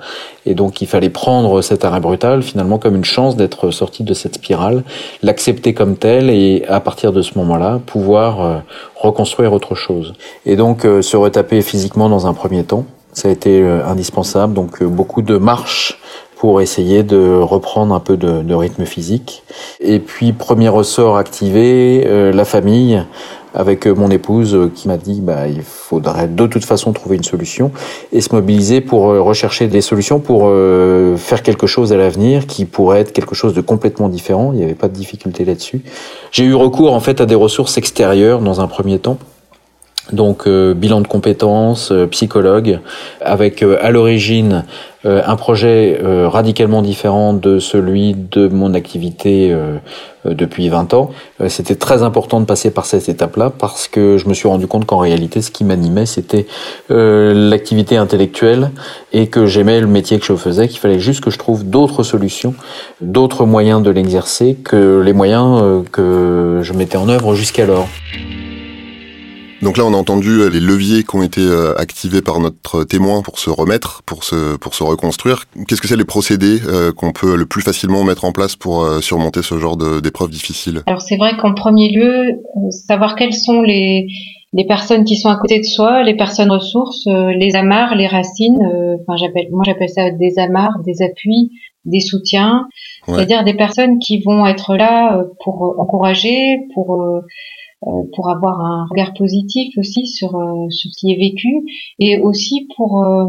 Et 0.45 0.55
donc 0.55 0.81
il 0.81 0.87
fallait 0.87 1.09
prendre 1.09 1.61
cet 1.61 1.85
arrêt 1.85 1.99
brutal 1.99 2.41
finalement 2.41 2.77
comme 2.79 2.95
une 2.95 3.05
chance 3.05 3.35
d'être 3.35 3.71
sorti 3.71 4.03
de 4.03 4.13
cette 4.13 4.35
spirale, 4.35 4.83
l'accepter 5.21 5.73
comme 5.73 5.95
tel 5.95 6.29
et 6.29 6.63
à 6.67 6.79
partir 6.79 7.13
de 7.13 7.21
ce 7.21 7.37
moment-là 7.37 7.79
pouvoir 7.85 8.41
euh, 8.41 8.57
reconstruire 8.95 9.53
autre 9.53 9.75
chose. 9.75 10.13
Et 10.45 10.55
donc 10.55 10.81
se 10.83 11.17
retaper 11.17 11.61
physiquement 11.61 12.09
dans 12.09 12.25
un 12.25 12.33
premier 12.33 12.63
temps, 12.63 12.85
ça 13.13 13.27
a 13.27 13.31
été 13.31 13.61
indispensable. 13.61 14.53
Donc 14.53 14.83
beaucoup 14.83 15.21
de 15.21 15.37
marches 15.37 15.99
pour 16.39 16.61
essayer 16.61 17.03
de 17.03 17.39
reprendre 17.39 17.93
un 17.93 17.99
peu 17.99 18.17
de, 18.17 18.53
rythme 18.53 18.85
physique. 18.85 19.43
Et 19.79 19.99
puis 19.99 20.33
premier 20.33 20.69
ressort 20.69 21.17
activé, 21.17 22.03
euh, 22.05 22.31
la 22.31 22.45
famille 22.45 23.03
avec 23.57 23.87
euh, 23.87 23.93
mon 23.93 24.09
épouse 24.09 24.55
euh, 24.55 24.71
qui 24.73 24.87
m'a 24.87 24.97
dit 24.97 25.19
bah 25.19 25.47
il 25.47 25.61
faudrait 25.63 26.27
de 26.27 26.47
toute 26.47 26.63
façon 26.63 26.93
trouver 26.93 27.17
une 27.17 27.23
solution 27.23 27.71
et 28.11 28.21
se 28.21 28.33
mobiliser 28.33 28.81
pour 28.81 29.09
euh, 29.09 29.21
rechercher 29.21 29.67
des 29.67 29.81
solutions 29.81 30.19
pour 30.19 30.47
faire 31.17 31.41
quelque 31.41 31.67
chose 31.67 31.91
à 31.91 31.97
l'avenir 31.97 32.45
qui 32.45 32.65
pourrait 32.65 32.99
être 32.99 33.11
quelque 33.11 33.33
chose 33.35 33.53
de 33.53 33.61
complètement 33.61 34.09
différent. 34.09 34.51
Il 34.53 34.59
n'y 34.59 34.63
avait 34.63 34.75
pas 34.75 34.87
de 34.87 34.93
difficulté 34.93 35.45
là-dessus. 35.45 35.81
J'ai 36.31 36.43
eu 36.43 36.53
recours 36.53 36.93
en 36.93 36.99
fait 36.99 37.19
à 37.19 37.25
des 37.25 37.35
ressources 37.35 37.77
extérieures 37.77 38.41
dans 38.41 38.61
un 38.61 38.67
premier 38.67 38.99
temps. 38.99 39.17
Donc 40.13 40.47
euh, 40.47 40.73
bilan 40.73 41.01
de 41.01 41.07
compétences, 41.07 41.91
euh, 41.91 42.07
psychologue, 42.07 42.79
avec 43.19 43.61
euh, 43.61 43.77
à 43.81 43.91
l'origine 43.91 44.63
euh, 45.05 45.21
un 45.25 45.35
projet 45.35 45.99
radicalement 46.01 46.81
différent 46.81 47.33
de 47.33 47.59
celui 47.59 48.13
de 48.13 48.47
mon 48.47 48.73
activité 48.73 49.55
depuis 50.25 50.67
20 50.67 50.93
ans. 50.95 51.11
C'était 51.47 51.75
très 51.75 52.03
important 52.03 52.41
de 52.41 52.45
passer 52.45 52.71
par 52.71 52.85
cette 52.85 53.07
étape-là 53.07 53.51
parce 53.57 53.87
que 53.87 54.17
je 54.17 54.27
me 54.27 54.33
suis 54.33 54.47
rendu 54.47 54.67
compte 54.67 54.85
qu'en 54.85 54.97
réalité, 54.97 55.41
ce 55.41 55.51
qui 55.51 55.63
m'animait, 55.63 56.07
c'était 56.07 56.47
l'activité 56.89 57.95
intellectuelle 57.95 58.71
et 59.13 59.27
que 59.27 59.45
j'aimais 59.45 59.79
le 59.79 59.87
métier 59.87 60.19
que 60.19 60.25
je 60.25 60.33
faisais, 60.33 60.67
qu'il 60.67 60.79
fallait 60.79 60.99
juste 60.99 61.23
que 61.23 61.31
je 61.31 61.37
trouve 61.37 61.63
d'autres 61.63 62.03
solutions, 62.03 62.55
d'autres 62.99 63.45
moyens 63.45 63.81
de 63.83 63.91
l'exercer 63.91 64.55
que 64.61 64.99
les 64.99 65.13
moyens 65.13 65.83
que 65.91 66.59
je 66.63 66.73
mettais 66.73 66.97
en 66.97 67.07
œuvre 67.07 67.33
jusqu'alors. 67.35 67.87
Donc 69.61 69.77
là, 69.77 69.85
on 69.85 69.93
a 69.93 69.97
entendu 69.97 70.29
euh, 70.29 70.49
les 70.49 70.59
leviers 70.59 71.03
qui 71.03 71.15
ont 71.15 71.23
été 71.23 71.41
euh, 71.41 71.73
activés 71.77 72.21
par 72.21 72.39
notre 72.39 72.83
témoin 72.83 73.21
pour 73.21 73.39
se 73.39 73.49
remettre, 73.49 74.03
pour 74.05 74.23
se, 74.23 74.55
pour 74.57 74.75
se 74.75 74.83
reconstruire. 74.83 75.45
Qu'est-ce 75.67 75.81
que 75.81 75.87
c'est 75.87 75.95
les 75.95 76.05
procédés 76.05 76.59
euh, 76.67 76.91
qu'on 76.93 77.11
peut 77.11 77.35
le 77.35 77.45
plus 77.45 77.61
facilement 77.63 78.03
mettre 78.03 78.25
en 78.25 78.31
place 78.31 78.55
pour 78.55 78.87
surmonter 79.01 79.41
ce 79.41 79.57
genre 79.57 79.75
d'épreuves 79.77 80.29
difficiles? 80.29 80.83
Alors 80.85 81.01
c'est 81.01 81.17
vrai 81.17 81.31
qu'en 81.41 81.53
premier 81.53 81.89
lieu, 81.91 82.39
savoir 82.69 83.15
quelles 83.15 83.33
sont 83.33 83.61
les, 83.61 84.07
les 84.53 84.65
personnes 84.65 85.03
qui 85.03 85.15
sont 85.17 85.29
à 85.29 85.37
côté 85.37 85.59
de 85.59 85.65
soi, 85.65 86.03
les 86.03 86.15
personnes 86.15 86.51
ressources, 86.51 87.05
euh, 87.07 87.31
les 87.31 87.55
amarres, 87.55 87.95
les 87.95 88.07
racines. 88.07 88.59
euh, 88.63 88.97
Enfin, 89.01 89.17
j'appelle, 89.17 89.47
moi 89.51 89.63
j'appelle 89.65 89.89
ça 89.89 90.11
des 90.11 90.39
amarres, 90.39 90.79
des 90.85 91.01
appuis, 91.03 91.51
des 91.85 91.99
soutiens. 91.99 92.67
Ouais. 93.07 93.15
C'est-à-dire 93.15 93.43
des 93.43 93.53
personnes 93.55 93.99
qui 93.99 94.21
vont 94.23 94.45
être 94.45 94.75
là 94.75 95.17
euh, 95.17 95.23
pour 95.43 95.75
encourager, 95.79 96.59
pour 96.73 97.01
pour 97.81 98.29
avoir 98.29 98.59
un 98.59 98.85
regard 98.89 99.13
positif 99.13 99.73
aussi 99.77 100.07
sur 100.07 100.35
euh, 100.35 100.69
sur 100.69 100.89
ce 100.91 100.97
qui 100.99 101.11
est 101.11 101.17
vécu 101.17 101.49
et 101.99 102.19
aussi 102.19 102.67
pour 102.75 103.03
euh, 103.03 103.25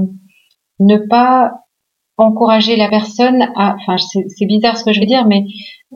ne 0.80 0.96
pas 0.96 1.52
encourager 2.16 2.76
la 2.76 2.88
personne 2.88 3.42
à, 3.54 3.76
enfin 3.80 3.96
c'est 3.98 4.24
c'est 4.28 4.46
bizarre 4.46 4.76
ce 4.76 4.84
que 4.84 4.92
je 4.92 5.00
veux 5.00 5.06
dire, 5.06 5.26
mais 5.26 5.44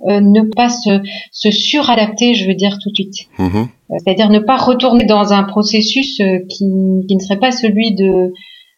euh, 0.08 0.20
ne 0.20 0.42
pas 0.42 0.68
se, 0.68 1.00
se 1.32 1.50
suradapter, 1.50 2.34
je 2.34 2.46
veux 2.46 2.54
dire 2.54 2.78
tout 2.82 2.90
de 2.90 2.94
suite. 2.94 3.26
Mhm. 3.38 3.68
Euh, 3.90 3.94
C'est-à-dire 4.04 4.30
ne 4.30 4.38
pas 4.38 4.56
retourner 4.56 5.04
dans 5.04 5.32
un 5.32 5.42
processus 5.44 6.20
euh, 6.20 6.38
qui, 6.48 6.64
qui 7.08 7.16
ne 7.16 7.20
serait 7.20 7.38
pas 7.40 7.50
celui 7.52 7.94
de, 7.94 8.32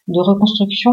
de 0.07 0.19
reconstruction, 0.19 0.91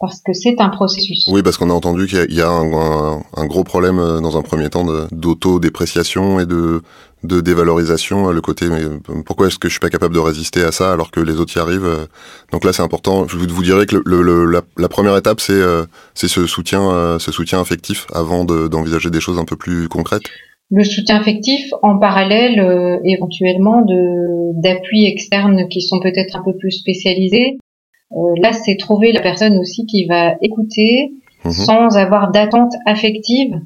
parce 0.00 0.20
que 0.22 0.32
c'est 0.32 0.60
un 0.60 0.68
processus. 0.68 1.24
Oui, 1.30 1.42
parce 1.42 1.58
qu'on 1.58 1.68
a 1.70 1.74
entendu 1.74 2.06
qu'il 2.06 2.18
y 2.18 2.20
a- 2.20 2.24
il 2.26 2.34
y 2.36 2.40
a 2.40 2.48
un, 2.48 2.72
un- 2.72 3.22
un 3.36 3.46
gros 3.46 3.64
problème 3.64 3.98
euh, 3.98 4.20
dans 4.20 4.36
un 4.38 4.42
premier 4.42 4.70
temps 4.70 4.86
d'auto-dépréciation 5.10 6.40
et 6.40 6.46
de, 6.46 6.82
de 7.24 7.40
dévalorisation, 7.40 8.30
le 8.30 8.40
côté 8.40 8.66
mais 8.68 8.82
pourquoi 9.24 9.48
est-ce 9.48 9.58
que 9.58 9.68
je 9.68 9.72
suis 9.72 9.80
pas 9.80 9.90
capable 9.90 10.14
de 10.14 10.20
résister 10.20 10.62
à 10.62 10.72
ça 10.72 10.92
alors 10.92 11.10
que 11.10 11.20
les 11.20 11.40
autres 11.40 11.56
y 11.56 11.60
arrivent. 11.60 12.08
Donc 12.52 12.64
là 12.64 12.72
c'est 12.72 12.82
important. 12.82 13.26
Je 13.26 13.36
vous 13.36 13.62
dirais 13.62 13.86
que 13.86 13.96
le, 14.04 14.62
la, 14.76 14.88
première 14.88 15.16
étape 15.16 15.40
c'est 15.40 15.60
c'est 16.14 16.28
ce 16.28 16.46
soutien 16.46 17.18
ce 17.18 17.32
soutien 17.32 17.60
affectif 17.60 18.06
avant 18.14 18.44
d'envisager 18.44 19.10
des 19.10 19.20
choses 19.20 19.38
un 19.38 19.44
peu 19.44 19.56
plus 19.56 19.88
concrètes. 19.88 20.24
Le 20.70 20.84
soutien 20.84 21.16
affectif 21.16 21.72
en 21.82 21.98
parallèle 21.98 23.00
éventuellement 23.04 23.82
de 23.82 24.60
d'appuis 24.60 25.06
externes 25.06 25.68
qui 25.68 25.82
sont 25.82 26.00
peut-être 26.00 26.36
un 26.36 26.42
peu 26.44 26.56
plus 26.56 26.70
spécialisés. 26.70 27.58
là 28.40 28.52
c'est 28.52 28.76
trouver 28.76 29.12
la 29.12 29.22
personne 29.22 29.58
aussi 29.58 29.86
qui 29.86 30.06
va 30.06 30.34
écouter 30.40 31.10
mhm. 31.44 31.50
sans 31.50 31.96
avoir 31.96 32.30
d'attente 32.30 32.74
affective 32.86 33.60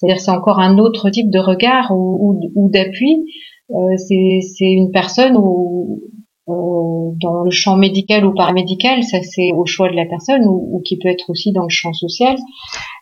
c'est-à-dire 0.00 0.20
c'est 0.20 0.30
encore 0.30 0.58
un 0.58 0.78
autre 0.78 1.10
type 1.10 1.30
de 1.30 1.38
regard 1.38 1.90
ou, 1.90 2.40
ou, 2.54 2.70
d'appui. 2.70 3.26
Euh, 3.70 3.96
c'est 3.98 4.72
une 4.72 4.90
personne 4.92 5.36
où, 5.36 6.00
euh, 6.48 7.12
dans 7.20 7.42
le 7.44 7.50
champ 7.50 7.76
médical 7.76 8.24
ou 8.24 8.32
paramédical, 8.32 9.02
ça 9.02 9.18
c'est 9.22 9.52
au 9.52 9.66
choix 9.66 9.90
de 9.90 9.96
la 9.96 10.06
personne, 10.06 10.46
ou, 10.46 10.80
qui 10.86 10.96
peut 10.96 11.08
être 11.08 11.28
aussi 11.28 11.52
dans 11.52 11.64
le 11.64 11.68
champ 11.68 11.92
social, 11.92 12.36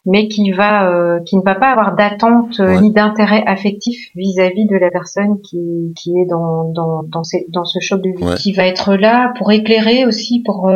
mais 0.07 0.27
qui 0.27 0.51
va, 0.51 0.91
euh, 0.91 1.21
qui 1.25 1.37
ne 1.37 1.43
va 1.43 1.55
pas 1.55 1.71
avoir 1.71 1.95
d'attente 1.95 2.59
ni 2.83 2.91
d'intérêt 2.93 3.45
affectif 3.47 4.11
vis-à-vis 4.17 4.67
de 4.67 4.77
la 4.77 4.91
personne 4.91 5.41
qui, 5.41 5.95
qui 5.97 6.11
est 6.19 6.27
dans 6.27 6.73
dans 6.73 7.05
dans, 7.05 7.23
dans 7.51 7.65
ce 7.65 7.79
choc 7.79 8.03
de 8.03 8.11
vie, 8.11 8.35
qui 8.39 8.53
va 8.53 8.67
être 8.67 8.97
là 8.97 9.33
pour 9.39 9.53
éclairer 9.53 10.05
aussi, 10.05 10.43
pour 10.45 10.69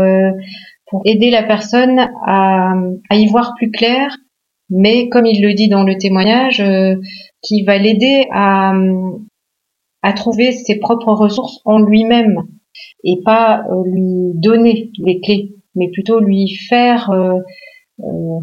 pour 0.89 1.03
aider 1.05 1.31
la 1.31 1.43
personne 1.43 1.99
à, 2.27 2.75
à 3.11 3.17
y 3.17 3.27
voir 3.27 3.55
plus 3.57 3.73
clair, 3.73 4.17
mais 4.71 5.09
comme 5.09 5.27
il 5.27 5.43
le 5.43 5.55
dit 5.55 5.69
dans 5.69 5.85
le 5.85 5.97
témoignage, 5.97 6.61
euh, 6.61 6.97
qui 7.43 7.65
va 7.65 7.79
l'aider 7.79 8.27
à, 8.31 8.75
trouver 10.17 10.53
ses 10.53 10.79
propres 10.79 11.13
ressources 11.13 11.61
en 11.65 11.79
lui-même 11.79 12.43
et 13.05 13.21
pas 13.25 13.65
euh, 13.71 13.83
lui 13.87 14.33
donner 14.35 14.91
les 14.99 15.21
clés, 15.21 15.55
mais 15.75 15.91
plutôt 15.91 16.21
lui 16.21 16.57
faire 16.69 17.11
euh, 17.11 17.41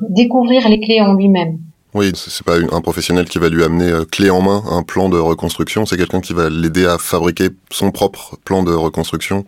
découvrir 0.09 0.67
les 0.69 0.79
clés 0.79 1.01
en 1.01 1.13
lui-même. 1.13 1.59
Oui, 1.95 2.11
c'est 2.13 2.45
pas 2.45 2.57
un 2.57 2.81
professionnel 2.81 3.25
qui 3.27 3.39
va 3.39 3.49
lui 3.49 3.63
amener 3.63 3.89
euh, 3.89 4.05
clé 4.05 4.29
en 4.29 4.43
main 4.43 4.61
un 4.69 4.83
plan 4.83 5.09
de 5.09 5.17
reconstruction, 5.17 5.87
c'est 5.87 5.97
quelqu'un 5.97 6.21
qui 6.21 6.33
va 6.33 6.47
l'aider 6.47 6.85
à 6.85 6.99
fabriquer 6.99 7.47
son 7.71 7.89
propre 7.89 8.37
plan 8.45 8.61
de 8.61 8.71
reconstruction 8.71 9.43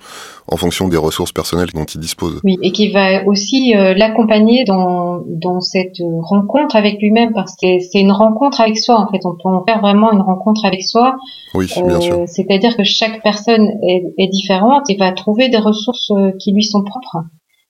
en 0.47 0.57
fonction 0.57 0.87
des 0.87 0.97
ressources 0.97 1.31
personnelles 1.31 1.69
dont 1.75 1.83
il 1.83 1.99
dispose. 1.99 2.41
Oui, 2.43 2.57
et 2.63 2.71
qui 2.71 2.91
va 2.91 3.23
aussi 3.27 3.75
euh, 3.75 3.93
l'accompagner 3.93 4.63
dans, 4.63 5.21
dans 5.27 5.61
cette 5.61 6.01
rencontre 6.21 6.75
avec 6.75 6.99
lui-même, 6.99 7.31
parce 7.33 7.55
que 7.61 7.79
c'est 7.79 7.99
une 7.99 8.11
rencontre 8.11 8.59
avec 8.59 8.79
soi, 8.79 8.99
en 8.99 9.07
fait. 9.11 9.19
On 9.23 9.35
peut 9.35 9.55
en 9.55 9.63
faire 9.63 9.79
vraiment 9.79 10.11
une 10.11 10.21
rencontre 10.21 10.65
avec 10.65 10.81
soi. 10.81 11.17
Oui, 11.53 11.67
bien 11.75 11.85
euh, 11.85 12.01
sûr. 12.01 12.23
C'est-à-dire 12.25 12.75
que 12.75 12.83
chaque 12.83 13.21
personne 13.21 13.69
est, 13.87 14.03
est, 14.17 14.27
différente 14.29 14.89
et 14.89 14.97
va 14.97 15.11
trouver 15.11 15.49
des 15.49 15.59
ressources 15.59 16.11
qui 16.39 16.53
lui 16.53 16.63
sont 16.63 16.83
propres. 16.83 17.17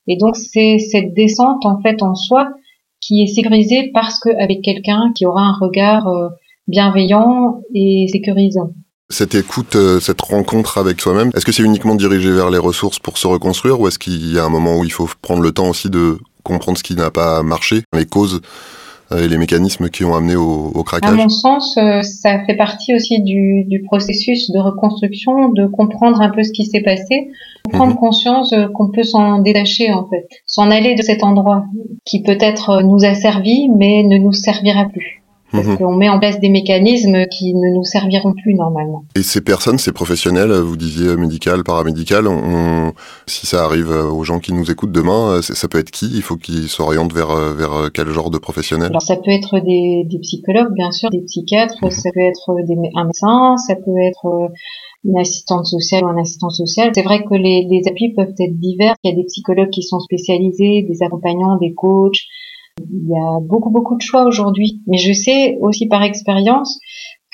Et 0.08 0.16
donc, 0.16 0.38
c'est 0.38 0.78
cette 0.80 1.14
descente, 1.14 1.66
en 1.66 1.82
fait, 1.82 2.02
en 2.02 2.16
soi 2.16 2.48
qui 3.02 3.24
est 3.24 3.28
sécurisé 3.28 3.92
parce 3.94 4.20
qu'avec 4.20 4.62
quelqu'un 4.62 5.12
qui 5.16 5.26
aura 5.26 5.42
un 5.42 5.58
regard 5.60 6.08
euh, 6.08 6.30
bienveillant 6.68 7.62
et 7.74 8.08
sécurisant. 8.12 8.74
Cette 9.10 9.36
écoute, 9.36 9.76
euh, 9.76 10.00
cette 10.00 10.22
rencontre 10.22 10.78
avec 10.78 11.02
soi-même, 11.02 11.32
est-ce 11.36 11.46
que 11.46 11.52
c'est 11.52 11.64
uniquement 11.64 11.96
dirigé 11.96 12.32
vers 12.32 12.50
les 12.50 12.58
ressources 12.58 13.00
pour 13.00 13.18
se 13.18 13.28
reconstruire 13.28 13.82
ou 13.82 13.88
est-ce 13.88 14.00
qu'il 14.00 14.32
y 14.32 14.40
a 14.40 14.46
un 14.46 14.50
moment 14.50 14.78
où 14.78 14.86
il 14.86 14.92
faut 14.92 15.10
prendre 15.22 15.42
le 15.42 15.52
temps 15.52 15.68
aussi 15.68 15.90
de 15.90 16.18
comprendre 16.44 16.78
ce 16.78 16.84
qui 16.84 16.96
n'a 16.96 17.12
pas 17.12 17.44
marché, 17.44 17.84
les 17.94 18.06
causes 18.06 18.42
et 19.18 19.28
les 19.28 19.38
mécanismes 19.38 19.90
qui 19.90 20.04
ont 20.04 20.16
amené 20.16 20.36
au, 20.36 20.72
au 20.74 20.84
craquage 20.84 21.12
À 21.12 21.14
mon 21.14 21.30
sens, 21.30 21.78
ça 22.02 22.46
fait 22.46 22.56
partie 22.56 22.94
aussi 22.96 23.22
du, 23.22 23.66
du, 23.66 23.82
processus 23.84 24.52
de 24.52 24.60
reconstruction, 24.60 25.50
de 25.50 25.66
comprendre 25.68 26.22
un 26.22 26.30
peu 26.30 26.44
ce 26.44 26.52
qui 26.52 26.66
s'est 26.66 26.82
passé, 26.82 27.30
prendre 27.72 27.94
mhm. 27.94 28.00
conscience 28.00 28.54
qu'on 28.74 28.90
peut 28.90 29.04
s'en 29.04 29.40
détacher 29.40 29.92
en 29.92 30.08
fait, 30.08 30.28
s'en 30.46 30.72
aller 30.72 30.96
de 30.96 31.02
cet 31.02 31.24
endroit 31.24 31.66
qui 32.06 32.24
peut-être 32.24 32.82
nous 32.84 33.04
a 33.06 33.14
servi 33.14 33.70
mais 33.70 34.04
ne 34.04 34.18
nous 34.18 34.34
servira 34.34 34.86
plus. 34.86 35.21
Parce 35.52 35.68
mhm. 35.68 35.78
qu'on 35.78 35.96
met 35.96 36.10
en 36.10 36.20
place 36.20 36.40
des 36.40 36.50
mécanismes 36.50 37.26
qui 37.28 37.54
ne 37.54 37.76
nous 37.76 37.84
serviront 37.84 38.34
plus 38.34 38.54
normalement. 38.54 39.04
Et 39.16 39.22
ces 39.22 39.42
personnes, 39.42 39.78
ces 39.78 39.92
professionnels, 39.92 40.52
vous 40.52 40.78
disiez 40.78 41.16
médical, 41.16 41.64
paramédical, 41.64 42.28
on, 42.28 42.94
si 43.28 43.46
ça 43.46 43.64
arrive 43.64 43.90
aux 43.90 44.24
gens 44.24 44.40
qui 44.40 44.54
nous 44.54 44.72
écoutent 44.72 44.92
demain, 44.92 45.42
ça 45.42 45.68
peut 45.68 45.80
être 45.80 45.92
qui? 45.92 46.10
Il 46.14 46.22
faut 46.22 46.38
qu'ils 46.38 46.70
s'orientent 46.70 47.14
vers, 47.14 47.36
vers 47.36 47.90
quel 47.94 48.10
genre 48.10 48.30
de 48.30 48.38
professionnel? 48.38 48.90
Alors 48.90 49.02
ça 49.02 49.16
peut 49.18 49.32
être 49.32 49.60
des, 49.60 50.06
des 50.06 50.20
psychologues, 50.20 50.74
bien 50.74 50.92
sûr, 50.92 51.10
des 51.10 51.22
psychiatres, 51.22 51.78
mhm. 51.84 51.92
ça 51.92 52.10
peut 52.14 52.22
être 52.22 52.56
des, 52.66 52.76
un 52.96 53.06
médecin, 53.06 53.58
ça 53.58 53.76
peut 53.76 53.98
être 54.02 54.52
une 55.04 55.18
assistante 55.18 55.66
sociale 55.66 56.04
ou 56.04 56.08
un 56.08 56.22
assistant 56.22 56.50
social. 56.50 56.92
C'est 56.94 57.02
vrai 57.02 57.24
que 57.24 57.34
les, 57.34 57.68
les 57.70 57.88
appuis 57.88 58.14
peuvent 58.14 58.34
être 58.40 58.60
divers. 58.60 58.96
Il 59.04 59.10
y 59.10 59.14
a 59.14 59.16
des 59.16 59.26
psychologues 59.26 59.70
qui 59.72 59.84
sont 59.84 60.00
spécialisés, 60.00 60.84
des 60.84 61.04
accompagnants, 61.04 61.58
des 61.58 61.74
coachs. 61.74 62.20
Il 62.92 63.08
y 63.08 63.16
a 63.16 63.40
beaucoup, 63.42 63.70
beaucoup 63.70 63.96
de 63.96 64.02
choix 64.02 64.24
aujourd'hui. 64.24 64.82
Mais 64.88 64.98
je 64.98 65.14
sais 65.14 65.58
aussi 65.62 65.88
par 65.88 66.04
expérience 66.04 66.80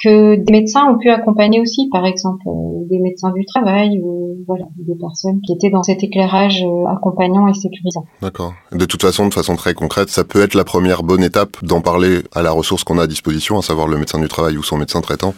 que 0.04 0.36
des 0.36 0.52
médecins 0.52 0.86
ont 0.92 0.98
pu 0.98 1.10
accompagner 1.10 1.60
aussi, 1.60 1.90
par 1.92 2.06
exemple, 2.06 2.44
euh, 2.48 2.88
des 2.88 3.00
médecins 3.00 3.32
du 3.32 3.46
travail 3.46 4.00
ou 4.04 4.44
voilà, 4.46 4.66
des 4.78 4.96
personnes 4.96 5.42
qui 5.42 5.54
étaient 5.54 5.72
dans 5.72 5.82
cet 5.82 6.04
éclairage 6.04 6.64
euh, 6.64 6.86
accompagnant 6.86 7.48
et 7.48 7.54
sécurisant. 7.56 8.06
D'accord. 8.22 8.54
De 8.72 8.86
toute 8.86 9.02
façon, 9.02 9.28
de 9.28 9.34
façon 9.34 9.56
très 9.56 9.74
concrète, 9.74 10.10
ça 10.10 10.24
peut 10.24 10.42
être 10.44 10.54
la 10.54 10.64
première 10.64 11.02
bonne 11.02 11.24
étape 11.24 11.58
d'en 11.64 11.82
parler 11.82 12.20
à 12.36 12.44
la 12.44 12.52
ressource 12.52 12.84
qu'on 12.84 13.00
a 13.00 13.04
à 13.04 13.08
disposition, 13.08 13.58
à 13.58 13.64
savoir 13.64 13.88
le 13.88 13.98
médecin 13.98 14.20
du 14.20 14.28
travail 14.28 14.58
ou 14.58 14.64
son 14.64 14.78
médecin 14.78 15.02
traitant, 15.02 15.34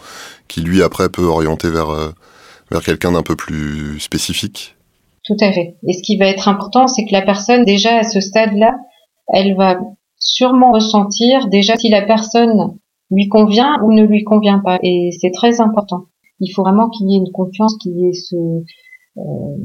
qui 0.49 0.59
lui 0.59 0.83
après 0.83 1.07
peut 1.07 1.25
orienter 1.25 1.69
vers 1.69 1.89
euh, 1.89 2.09
vers 2.69 2.83
quelqu'un 2.83 3.13
d'un 3.13 3.23
peu 3.23 3.35
plus 3.35 3.99
spécifique. 3.99 4.75
Tout 5.25 5.37
à 5.41 5.51
fait. 5.51 5.77
Et 5.87 5.93
ce 5.93 6.01
qui 6.03 6.17
va 6.17 6.25
être 6.25 6.47
important, 6.47 6.87
c'est 6.87 7.05
que 7.05 7.11
la 7.13 7.21
personne 7.21 7.63
déjà 7.63 7.97
à 7.97 8.03
ce 8.03 8.19
stade-là, 8.19 8.75
elle 9.33 9.55
va 9.55 9.79
sûrement 10.19 10.71
ressentir 10.71 11.47
déjà 11.47 11.75
si 11.77 11.89
la 11.89 12.01
personne 12.01 12.77
lui 13.09 13.27
convient 13.27 13.81
ou 13.83 13.91
ne 13.91 14.03
lui 14.03 14.23
convient 14.23 14.59
pas. 14.59 14.77
Et 14.83 15.09
c'est 15.19 15.31
très 15.31 15.61
important. 15.61 16.05
Il 16.39 16.51
faut 16.51 16.63
vraiment 16.63 16.89
qu'il 16.89 17.09
y 17.09 17.15
ait 17.15 17.17
une 17.17 17.31
confiance, 17.31 17.75
qu'il 17.77 17.97
y 17.97 18.07
ait 18.07 18.13
ce, 18.13 18.35
euh, 19.17 19.57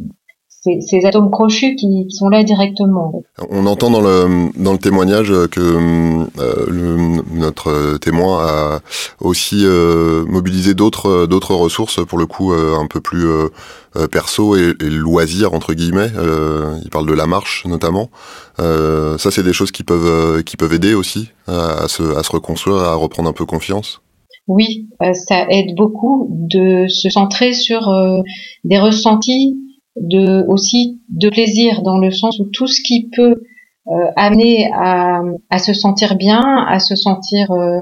ces, 0.80 1.04
atomes 1.04 1.30
crochus 1.30 1.76
qui, 1.76 2.06
sont 2.10 2.28
là 2.28 2.42
directement. 2.42 3.22
On 3.50 3.66
entend 3.66 3.90
dans 3.90 4.00
le, 4.00 4.50
dans 4.56 4.72
le 4.72 4.78
témoignage 4.78 5.28
que 5.50 5.60
euh, 5.60 6.66
le, 6.68 7.22
notre 7.34 7.98
témoin 7.98 8.46
a 8.46 8.80
aussi 9.20 9.62
euh, 9.64 10.24
mobilisé 10.26 10.74
d'autres 10.74 11.26
d'autres 11.26 11.54
ressources 11.54 12.04
pour 12.06 12.18
le 12.18 12.26
coup 12.26 12.52
euh, 12.52 12.76
un 12.78 12.86
peu 12.86 13.00
plus 13.00 13.26
perso 14.10 14.56
et, 14.56 14.74
et 14.80 14.90
loisirs 14.90 15.54
entre 15.54 15.72
guillemets. 15.72 16.10
il 16.82 16.90
parle 16.90 17.06
de 17.06 17.12
la 17.12 17.26
marche 17.26 17.64
notamment. 17.66 18.10
ça 18.58 19.30
c'est 19.30 19.42
des 19.42 19.52
choses 19.52 19.70
qui 19.70 19.84
peuvent 19.84 20.42
qui 20.42 20.56
peuvent 20.56 20.72
aider 20.72 20.94
aussi 20.94 21.30
à, 21.46 21.86
se, 21.88 22.16
à 22.16 22.22
se 22.22 22.32
reconstruire, 22.32 22.78
à 22.78 22.94
reprendre 22.94 23.28
un 23.28 23.32
peu 23.32 23.46
confiance. 23.46 24.00
Oui, 24.46 24.88
ça 25.12 25.46
aide 25.48 25.74
beaucoup 25.76 26.28
de 26.30 26.86
se 26.88 27.08
centrer 27.08 27.52
sur 27.52 27.88
des 28.64 28.78
ressentis 28.78 29.63
de 29.96 30.44
aussi 30.48 31.00
de 31.08 31.28
plaisir 31.28 31.82
dans 31.82 31.98
le 31.98 32.10
sens 32.10 32.38
où 32.40 32.46
tout 32.52 32.66
ce 32.66 32.80
qui 32.82 33.08
peut 33.14 33.42
euh, 33.86 34.10
amener 34.16 34.70
à, 34.72 35.20
à, 35.50 35.58
se 35.58 35.74
sentir 35.74 36.16
bien, 36.16 36.42
à 36.66 36.78
se 36.78 36.96
sentir 36.96 37.50
euh, 37.50 37.80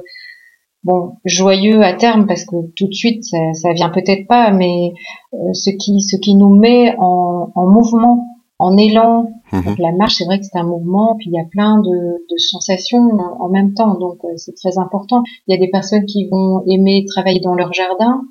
bon 0.82 1.12
joyeux 1.24 1.82
à 1.82 1.92
terme 1.92 2.26
parce 2.26 2.44
que 2.44 2.56
tout 2.76 2.88
de 2.88 2.92
suite 2.92 3.24
ça, 3.24 3.38
ça 3.54 3.72
vient 3.72 3.88
peut-être 3.88 4.26
pas, 4.26 4.50
mais 4.50 4.92
euh, 5.32 5.52
ce 5.52 5.70
qui 5.70 6.00
ce 6.00 6.16
qui 6.16 6.34
nous 6.34 6.54
met 6.54 6.94
en, 6.98 7.52
en 7.54 7.70
mouvement, 7.70 8.26
en 8.58 8.76
élan. 8.76 9.30
Mhm. 9.52 9.62
Donc 9.64 9.78
la 9.78 9.92
marche, 9.92 10.16
c'est 10.16 10.24
vrai 10.24 10.40
que 10.40 10.44
c'est 10.44 10.58
un 10.58 10.66
mouvement, 10.66 11.14
puis 11.18 11.30
il 11.30 11.34
y 11.34 11.40
a 11.40 11.44
plein 11.50 11.78
de, 11.78 11.88
de 11.88 12.36
sensations 12.38 13.08
en 13.38 13.48
même 13.48 13.74
temps, 13.74 13.94
donc 13.94 14.18
c'est 14.36 14.56
très 14.56 14.78
important. 14.78 15.22
Il 15.46 15.54
y 15.54 15.56
a 15.56 15.60
des 15.60 15.70
personnes 15.70 16.04
qui 16.04 16.28
vont 16.28 16.62
aimer 16.66 17.04
travailler 17.06 17.40
dans 17.40 17.54
leur 17.54 17.72
jardin, 17.72 18.22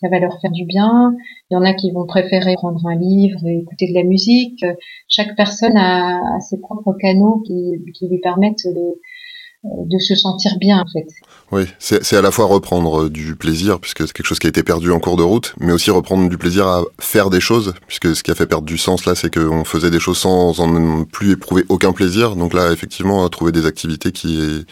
ça 0.00 0.08
va 0.08 0.18
leur 0.18 0.38
faire 0.40 0.50
du 0.50 0.64
bien. 0.64 1.14
Il 1.50 1.54
y 1.54 1.56
en 1.56 1.62
a 1.62 1.72
qui 1.72 1.90
vont 1.90 2.06
préférer 2.06 2.54
prendre 2.54 2.84
un 2.86 2.96
livre 2.96 3.38
et 3.46 3.58
écouter 3.58 3.88
de 3.88 3.94
la 3.94 4.04
musique. 4.04 4.64
Chaque 5.08 5.34
personne 5.36 5.76
a, 5.76 6.20
ses 6.40 6.58
propres 6.58 6.94
canaux 7.00 7.42
qui, 7.46 8.06
lui 8.08 8.18
permettent 8.20 8.66
de, 8.66 9.98
se 9.98 10.14
sentir 10.14 10.58
bien 10.58 10.78
en 10.78 10.86
fait. 10.92 11.06
Oui, 11.50 11.62
c'est 11.78 12.16
à 12.16 12.20
la 12.20 12.30
fois 12.30 12.44
reprendre 12.44 13.08
du 13.08 13.36
plaisir, 13.36 13.80
puisque 13.80 14.06
c'est 14.06 14.12
quelque 14.12 14.26
chose 14.26 14.38
qui 14.38 14.46
a 14.46 14.50
été 14.50 14.62
perdu 14.62 14.92
en 14.92 15.00
cours 15.00 15.16
de 15.16 15.22
route, 15.22 15.54
mais 15.58 15.72
aussi 15.72 15.90
reprendre 15.90 16.28
du 16.28 16.36
plaisir 16.36 16.66
à 16.66 16.82
faire 17.00 17.30
des 17.30 17.40
choses, 17.40 17.74
puisque 17.86 18.14
ce 18.14 18.22
qui 18.22 18.30
a 18.30 18.34
fait 18.34 18.46
perdre 18.46 18.66
du 18.66 18.78
sens 18.78 19.06
là, 19.06 19.14
c'est 19.14 19.32
qu'on 19.32 19.64
faisait 19.64 19.90
des 19.90 20.00
choses 20.00 20.18
sans 20.18 20.60
en 20.60 21.04
plus 21.04 21.32
éprouver 21.32 21.64
aucun 21.68 21.92
plaisir. 21.92 22.36
Donc 22.36 22.52
là, 22.52 22.70
effectivement, 22.70 23.26
trouver 23.28 23.50
des 23.50 23.64
activités 23.64 24.12
qui, 24.12 24.66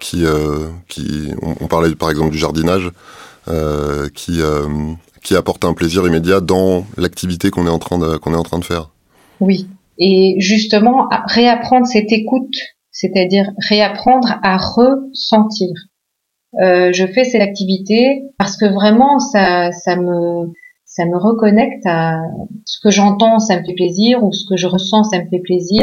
qui, 0.00 0.24
euh, 0.24 0.68
qui, 0.88 1.30
on 1.60 1.66
parlait 1.66 1.94
par 1.94 2.10
exemple 2.10 2.30
du 2.30 2.38
jardinage. 2.38 2.90
Euh, 3.48 4.08
qui 4.14 4.40
euh, 4.40 4.68
qui 5.24 5.34
apporte 5.34 5.64
un 5.64 5.74
plaisir 5.74 6.06
immédiat 6.06 6.40
dans 6.40 6.84
l'activité 6.96 7.50
qu'on 7.50 7.66
est 7.66 7.70
en 7.70 7.80
train 7.80 7.98
de 7.98 8.16
qu'on 8.16 8.32
est 8.34 8.36
en 8.36 8.44
train 8.44 8.60
de 8.60 8.64
faire. 8.64 8.90
Oui, 9.40 9.66
et 9.98 10.36
justement 10.38 11.08
réapprendre 11.26 11.86
cette 11.86 12.12
écoute, 12.12 12.54
c'est-à-dire 12.92 13.50
réapprendre 13.68 14.38
à 14.44 14.56
ressentir. 14.58 15.70
euh, 16.60 16.92
je 16.92 17.04
fais 17.06 17.24
cette 17.24 17.42
activité 17.42 18.22
parce 18.38 18.56
que 18.56 18.66
vraiment 18.66 19.18
ça, 19.18 19.72
ça 19.72 19.96
me, 19.96 20.52
ça 20.84 21.04
me 21.06 21.16
reconnecte 21.16 21.84
à 21.86 22.20
ce 22.64 22.78
que 22.80 22.90
j'entends, 22.90 23.40
ça 23.40 23.58
me 23.58 23.64
fait 23.64 23.74
plaisir, 23.74 24.22
ou 24.22 24.32
ce 24.32 24.44
que 24.48 24.56
je 24.56 24.66
ressens, 24.68 25.04
ça 25.04 25.18
me 25.18 25.28
fait 25.28 25.40
plaisir. 25.40 25.82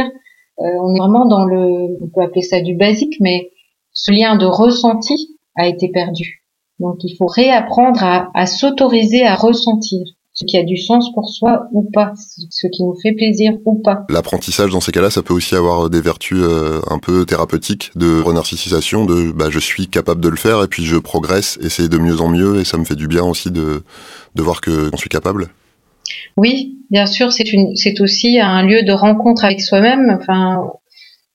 Euh, 0.59 0.63
on 0.81 0.95
est 0.95 0.99
vraiment 0.99 1.25
dans 1.25 1.43
le, 1.45 1.97
on 2.01 2.07
peut 2.07 2.21
appeler 2.21 2.41
ça 2.41 2.61
du 2.61 2.75
basique, 2.75 3.15
mais 3.19 3.51
ce 3.91 4.11
lien 4.11 4.37
de 4.37 4.45
ressenti 4.45 5.37
a 5.55 5.67
été 5.67 5.89
perdu. 5.89 6.38
Donc 6.79 6.97
il 7.03 7.15
faut 7.17 7.27
réapprendre 7.27 8.03
à, 8.03 8.29
à 8.33 8.45
s'autoriser 8.45 9.25
à 9.25 9.35
ressentir 9.35 10.05
ce 10.39 10.45
qui 10.45 10.57
a 10.57 10.63
du 10.63 10.77
sens 10.77 11.11
pour 11.13 11.29
soi 11.29 11.67
ou 11.73 11.89
pas, 11.91 12.13
ce 12.15 12.67
qui 12.67 12.83
nous 12.83 12.95
fait 13.01 13.11
plaisir 13.11 13.51
ou 13.65 13.81
pas. 13.81 14.05
L'apprentissage 14.09 14.71
dans 14.71 14.79
ces 14.79 14.93
cas-là, 14.93 15.09
ça 15.09 15.21
peut 15.21 15.33
aussi 15.33 15.53
avoir 15.53 15.89
des 15.89 15.99
vertus 15.99 16.37
euh, 16.41 16.79
un 16.89 16.97
peu 16.97 17.25
thérapeutiques 17.25 17.91
de 17.95 18.21
renarcissisation, 18.21 19.05
de 19.05 19.31
bah, 19.33 19.47
je 19.49 19.59
suis 19.59 19.87
capable 19.87 20.21
de 20.21 20.29
le 20.29 20.37
faire 20.37 20.63
et 20.63 20.67
puis 20.67 20.85
je 20.85 20.95
progresse 20.95 21.59
et 21.61 21.67
c'est 21.67 21.89
de 21.89 21.97
mieux 21.97 22.21
en 22.21 22.29
mieux 22.29 22.61
et 22.61 22.63
ça 22.63 22.77
me 22.77 22.85
fait 22.85 22.95
du 22.95 23.09
bien 23.09 23.23
aussi 23.23 23.51
de, 23.51 23.83
de 24.35 24.41
voir 24.41 24.61
que 24.61 24.89
j'en 24.91 24.97
suis 24.97 25.09
capable. 25.09 25.49
Oui, 26.37 26.77
bien 26.89 27.05
sûr, 27.05 27.33
c'est 27.33 28.01
aussi 28.01 28.39
un 28.39 28.63
lieu 28.63 28.83
de 28.83 28.93
rencontre 28.93 29.43
avec 29.43 29.59
soi-même. 29.59 30.17
Enfin, 30.21 30.71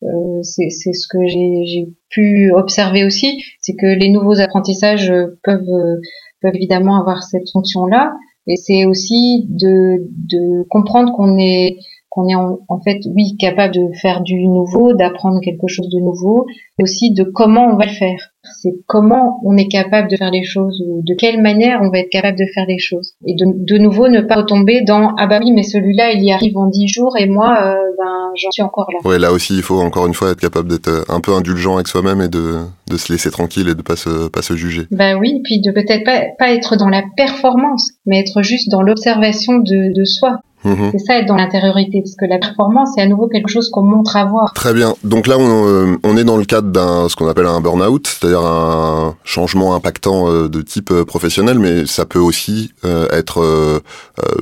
euh, 0.04 0.42
c'est, 0.42 0.70
ce 0.70 1.08
que 1.08 1.26
j'ai, 1.26 1.88
pu 2.10 2.52
observer 2.52 3.04
aussi, 3.04 3.42
c'est 3.60 3.74
que 3.74 3.86
les 3.86 4.08
nouveaux 4.08 4.38
apprentissages 4.40 5.12
peuvent, 5.42 5.98
peuvent 6.40 6.54
évidemment 6.54 7.00
avoir 7.00 7.22
cette 7.24 7.50
fonction-là, 7.52 8.12
et 8.46 8.56
c'est 8.56 8.84
aussi 8.84 9.46
de, 9.48 9.96
de 10.30 10.64
comprendre 10.68 11.12
qu'on 11.16 11.38
est 11.38 11.78
qu'on 12.14 12.28
est 12.28 12.34
en, 12.36 12.80
fait, 12.84 13.00
oui, 13.12 13.36
capable 13.38 13.74
de 13.74 13.92
faire 14.00 14.20
du 14.20 14.46
nouveau, 14.46 14.94
d'apprendre 14.94 15.40
quelque 15.40 15.66
chose 15.66 15.88
de 15.88 15.98
nouveau, 15.98 16.46
et 16.78 16.82
aussi 16.84 17.12
de 17.12 17.24
comment 17.24 17.66
on 17.66 17.76
va 17.76 17.86
le 17.86 17.92
faire. 17.92 18.30
C'est 18.62 18.74
comment 18.86 19.40
on 19.44 19.56
est 19.56 19.66
capable 19.66 20.08
de 20.08 20.16
faire 20.16 20.30
les 20.30 20.44
choses, 20.44 20.80
ou 20.86 21.02
de 21.02 21.14
quelle 21.14 21.42
manière 21.42 21.80
on 21.82 21.90
va 21.90 21.98
être 21.98 22.10
capable 22.10 22.38
de 22.38 22.44
faire 22.54 22.66
les 22.68 22.78
choses. 22.78 23.14
Et 23.26 23.34
de, 23.34 23.46
de 23.46 23.78
nouveau, 23.78 24.08
ne 24.08 24.20
pas 24.20 24.36
retomber 24.36 24.82
dans 24.82 25.12
ah 25.18 25.26
bah 25.26 25.40
oui, 25.42 25.50
mais 25.50 25.64
celui-là, 25.64 26.12
il 26.12 26.22
y 26.22 26.30
arrive 26.30 26.56
en 26.56 26.68
dix 26.68 26.86
jours, 26.86 27.16
et 27.18 27.26
moi, 27.26 27.58
euh, 27.60 27.74
ben, 27.98 28.30
j'en 28.36 28.50
suis 28.52 28.62
encore 28.62 28.88
là. 28.92 29.00
Ouais, 29.08 29.18
là 29.18 29.32
aussi, 29.32 29.56
il 29.56 29.62
faut 29.62 29.80
encore 29.80 30.06
une 30.06 30.14
fois 30.14 30.30
être 30.30 30.40
capable 30.40 30.68
d'être 30.68 30.88
euh, 30.88 31.02
un 31.08 31.18
peu 31.18 31.32
indulgent 31.32 31.74
avec 31.74 31.88
soi-même 31.88 32.20
et 32.20 32.28
de, 32.28 32.60
de 32.88 32.96
se 32.96 33.12
laisser 33.12 33.32
tranquille 33.32 33.68
et 33.68 33.74
de 33.74 33.82
pas 33.82 33.96
se, 33.96 34.28
pas 34.28 34.42
se 34.42 34.54
juger. 34.54 34.82
Ben 34.92 35.18
oui, 35.18 35.40
puis 35.42 35.60
de 35.60 35.72
peut-être 35.72 36.04
pas, 36.04 36.22
pas 36.38 36.52
être 36.52 36.76
dans 36.76 36.88
la 36.88 37.02
performance, 37.16 37.90
mais 38.06 38.20
être 38.20 38.42
juste 38.42 38.70
dans 38.70 38.82
l'observation 38.82 39.54
de, 39.54 39.92
de 39.92 40.04
soi. 40.04 40.38
Mhm. 40.64 40.90
C'est 40.92 40.98
ça 40.98 41.18
être 41.18 41.26
dans 41.26 41.36
l'intériorité, 41.36 42.00
parce 42.00 42.16
que 42.16 42.24
la 42.24 42.38
performance, 42.38 42.90
c'est 42.94 43.02
à 43.02 43.06
nouveau 43.06 43.28
quelque 43.28 43.48
chose 43.48 43.70
qu'on 43.70 43.82
montre 43.82 44.16
avoir. 44.16 44.52
Très 44.54 44.72
bien. 44.72 44.94
Donc 45.04 45.26
là, 45.26 45.36
on, 45.38 45.66
euh, 45.66 45.96
on 46.02 46.16
est 46.16 46.24
dans 46.24 46.36
le 46.36 46.44
cadre 46.44 46.68
d'un 46.68 47.08
ce 47.08 47.16
qu'on 47.16 47.28
appelle 47.28 47.46
un 47.46 47.60
burn-out, 47.60 48.06
c'est-à-dire 48.06 48.40
un 48.40 49.14
changement 49.24 49.74
impactant 49.74 50.28
euh, 50.28 50.48
de 50.48 50.62
type 50.62 50.90
euh, 50.90 51.04
professionnel, 51.04 51.58
mais 51.58 51.86
ça 51.86 52.04
peut 52.04 52.18
aussi 52.18 52.72
être 52.84 53.82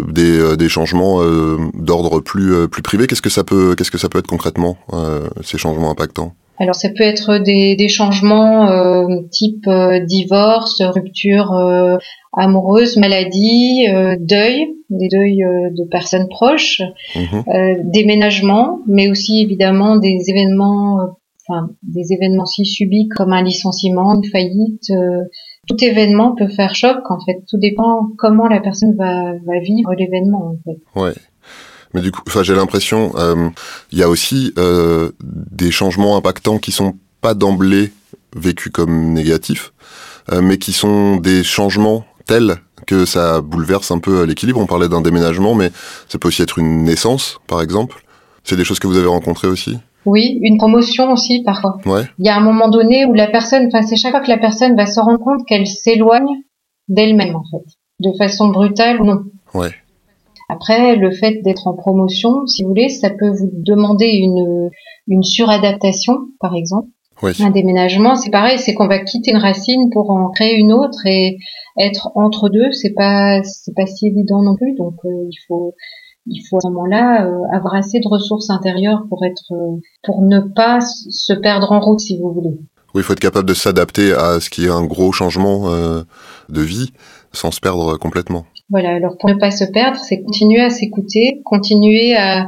des, 0.08 0.56
des 0.56 0.68
changements 0.68 1.20
d'ordre 1.74 2.20
plus 2.20 2.68
plus 2.68 2.82
privé. 2.82 3.06
Qu'est-ce 3.06 3.22
que 3.22 3.30
ça 3.30 3.44
peut 3.44 3.74
qu'est-ce 3.76 3.90
que 3.90 3.98
ça 3.98 4.08
peut 4.08 4.18
être 4.18 4.26
concrètement 4.26 4.76
ces 5.42 5.58
changements 5.58 5.90
impactants? 5.90 6.34
Alors 6.58 6.74
ça 6.74 6.90
peut 6.90 7.02
être 7.02 7.38
des, 7.38 7.76
des 7.76 7.88
changements 7.88 8.68
euh, 8.68 9.22
type 9.30 9.66
euh, 9.66 10.00
divorce, 10.00 10.82
rupture 10.82 11.52
euh, 11.52 11.96
amoureuse, 12.32 12.96
maladie, 12.96 13.86
deuil, 14.20 14.68
des 14.90 15.08
deuils 15.08 15.44
de 15.70 15.84
personnes 15.90 16.28
proches, 16.28 16.80
mhm. 17.14 17.90
déménagement, 17.90 18.78
mais 18.86 19.10
aussi 19.10 19.42
évidemment 19.42 19.96
des 19.96 20.18
événements, 20.28 20.98
enfin 21.46 21.70
des 21.82 22.12
événements 22.12 22.46
si 22.46 22.64
subis 22.64 23.08
comme 23.08 23.34
un 23.34 23.42
licenciement, 23.42 24.14
une 24.14 24.24
faillite. 24.24 24.90
tout 25.68 25.84
événement 25.84 26.34
peut 26.34 26.48
faire 26.48 26.74
choc 26.74 27.10
en 27.10 27.20
fait. 27.20 27.42
Tout 27.48 27.58
dépend 27.58 28.08
comment 28.16 28.48
la 28.48 28.60
personne 28.60 28.94
va, 28.96 29.32
va 29.44 29.60
vivre 29.60 29.92
l'événement 29.92 30.54
en 30.54 30.56
fait. 30.64 31.00
Ouais. 31.00 31.12
Mais 31.94 32.00
du 32.00 32.10
coup, 32.10 32.22
enfin, 32.26 32.42
j'ai 32.42 32.54
l'impression, 32.54 33.12
euh, 33.16 33.48
il 33.90 33.98
y 33.98 34.02
a 34.02 34.08
aussi 34.08 34.52
euh, 34.58 35.10
des 35.22 35.70
changements 35.70 36.16
impactants 36.16 36.58
qui 36.58 36.72
sont 36.72 36.94
pas 37.20 37.34
d'emblée 37.34 37.92
vécus 38.34 38.72
comme 38.72 39.12
négatifs, 39.12 39.72
euh, 40.32 40.40
mais 40.40 40.58
qui 40.58 40.72
sont 40.72 41.16
des 41.16 41.44
changements 41.44 42.04
tels 42.26 42.56
que 42.86 43.04
ça 43.04 43.40
bouleverse 43.40 43.90
un 43.90 43.98
peu 43.98 44.24
l'équilibre. 44.24 44.60
On 44.60 44.66
parlait 44.66 44.88
d'un 44.88 45.02
déménagement, 45.02 45.54
mais 45.54 45.70
ça 46.08 46.18
peut 46.18 46.28
aussi 46.28 46.42
être 46.42 46.58
une 46.58 46.84
naissance, 46.84 47.38
par 47.46 47.60
exemple. 47.62 48.02
C'est 48.44 48.56
des 48.56 48.64
choses 48.64 48.78
que 48.78 48.86
vous 48.86 48.96
avez 48.96 49.06
rencontrées 49.06 49.48
aussi? 49.48 49.78
Oui, 50.04 50.38
une 50.42 50.58
promotion 50.58 51.12
aussi 51.12 51.42
parfois. 51.44 51.78
Ouais. 51.86 52.02
Il 52.18 52.26
y 52.26 52.28
a 52.28 52.36
un 52.36 52.40
moment 52.40 52.68
donné 52.68 53.06
où 53.06 53.14
la 53.14 53.28
personne, 53.28 53.68
enfin 53.72 53.86
c'est 53.86 53.96
chaque 53.96 54.10
fois 54.10 54.20
que 54.20 54.30
la 54.30 54.38
personne 54.38 54.74
va 54.76 54.86
se 54.86 54.98
rendre 54.98 55.18
compte 55.18 55.46
qu'elle 55.46 55.66
s'éloigne 55.66 56.42
d'elle-même 56.88 57.36
en 57.36 57.44
fait, 57.44 57.64
de 58.00 58.10
façon 58.18 58.48
brutale 58.48 59.00
ou 59.00 59.04
non. 59.04 59.22
Ouais. 59.54 59.72
Après, 60.52 60.96
le 60.96 61.10
fait 61.10 61.40
d'être 61.42 61.66
en 61.66 61.74
promotion, 61.74 62.46
si 62.46 62.62
vous 62.62 62.68
voulez, 62.68 62.90
ça 62.90 63.08
peut 63.08 63.30
vous 63.30 63.50
demander 63.52 64.06
une, 64.06 64.68
une 65.08 65.22
suradaptation, 65.22 66.14
par 66.40 66.54
exemple. 66.54 66.88
Un 67.40 67.50
déménagement, 67.50 68.16
c'est 68.16 68.30
pareil, 68.30 68.58
c'est 68.58 68.74
qu'on 68.74 68.88
va 68.88 68.98
quitter 68.98 69.30
une 69.30 69.38
racine 69.38 69.90
pour 69.92 70.10
en 70.10 70.28
créer 70.30 70.56
une 70.56 70.72
autre 70.72 71.06
et 71.06 71.38
être 71.78 72.10
entre 72.16 72.48
deux, 72.48 72.72
c'est 72.72 72.94
pas 72.94 73.42
c'est 73.44 73.74
pas 73.76 73.86
si 73.86 74.08
évident 74.08 74.42
non 74.42 74.56
plus. 74.56 74.74
Donc 74.74 74.94
euh, 75.04 75.28
il 75.30 75.38
faut 75.46 75.74
il 76.26 76.42
faut 76.50 76.56
à 76.56 76.60
ce 76.60 76.68
moment-là 76.68 77.26
euh, 77.26 77.56
avoir 77.56 77.74
assez 77.74 78.00
de 78.00 78.08
ressources 78.08 78.50
intérieures 78.50 79.04
pour 79.08 79.24
être 79.24 79.52
euh, 79.52 79.78
pour 80.02 80.22
ne 80.22 80.40
pas 80.40 80.80
se 80.80 81.32
perdre 81.32 81.70
en 81.70 81.78
route, 81.78 82.00
si 82.00 82.18
vous 82.18 82.32
voulez. 82.32 82.58
Oui, 82.94 83.00
il 83.00 83.02
faut 83.04 83.12
être 83.12 83.20
capable 83.20 83.48
de 83.48 83.54
s'adapter 83.54 84.12
à 84.12 84.40
ce 84.40 84.50
qui 84.50 84.66
est 84.66 84.70
un 84.70 84.84
gros 84.84 85.12
changement 85.12 85.70
de 85.70 86.60
vie 86.60 86.92
sans 87.32 87.50
se 87.50 87.60
perdre 87.60 87.96
complètement. 87.96 88.44
Voilà, 88.70 88.94
alors 88.94 89.16
pour 89.18 89.28
ne 89.28 89.34
pas 89.34 89.50
se 89.50 89.64
perdre, 89.64 89.98
c'est 89.98 90.22
continuer 90.22 90.60
à 90.60 90.70
s'écouter, 90.70 91.42
continuer 91.44 92.16
à 92.16 92.46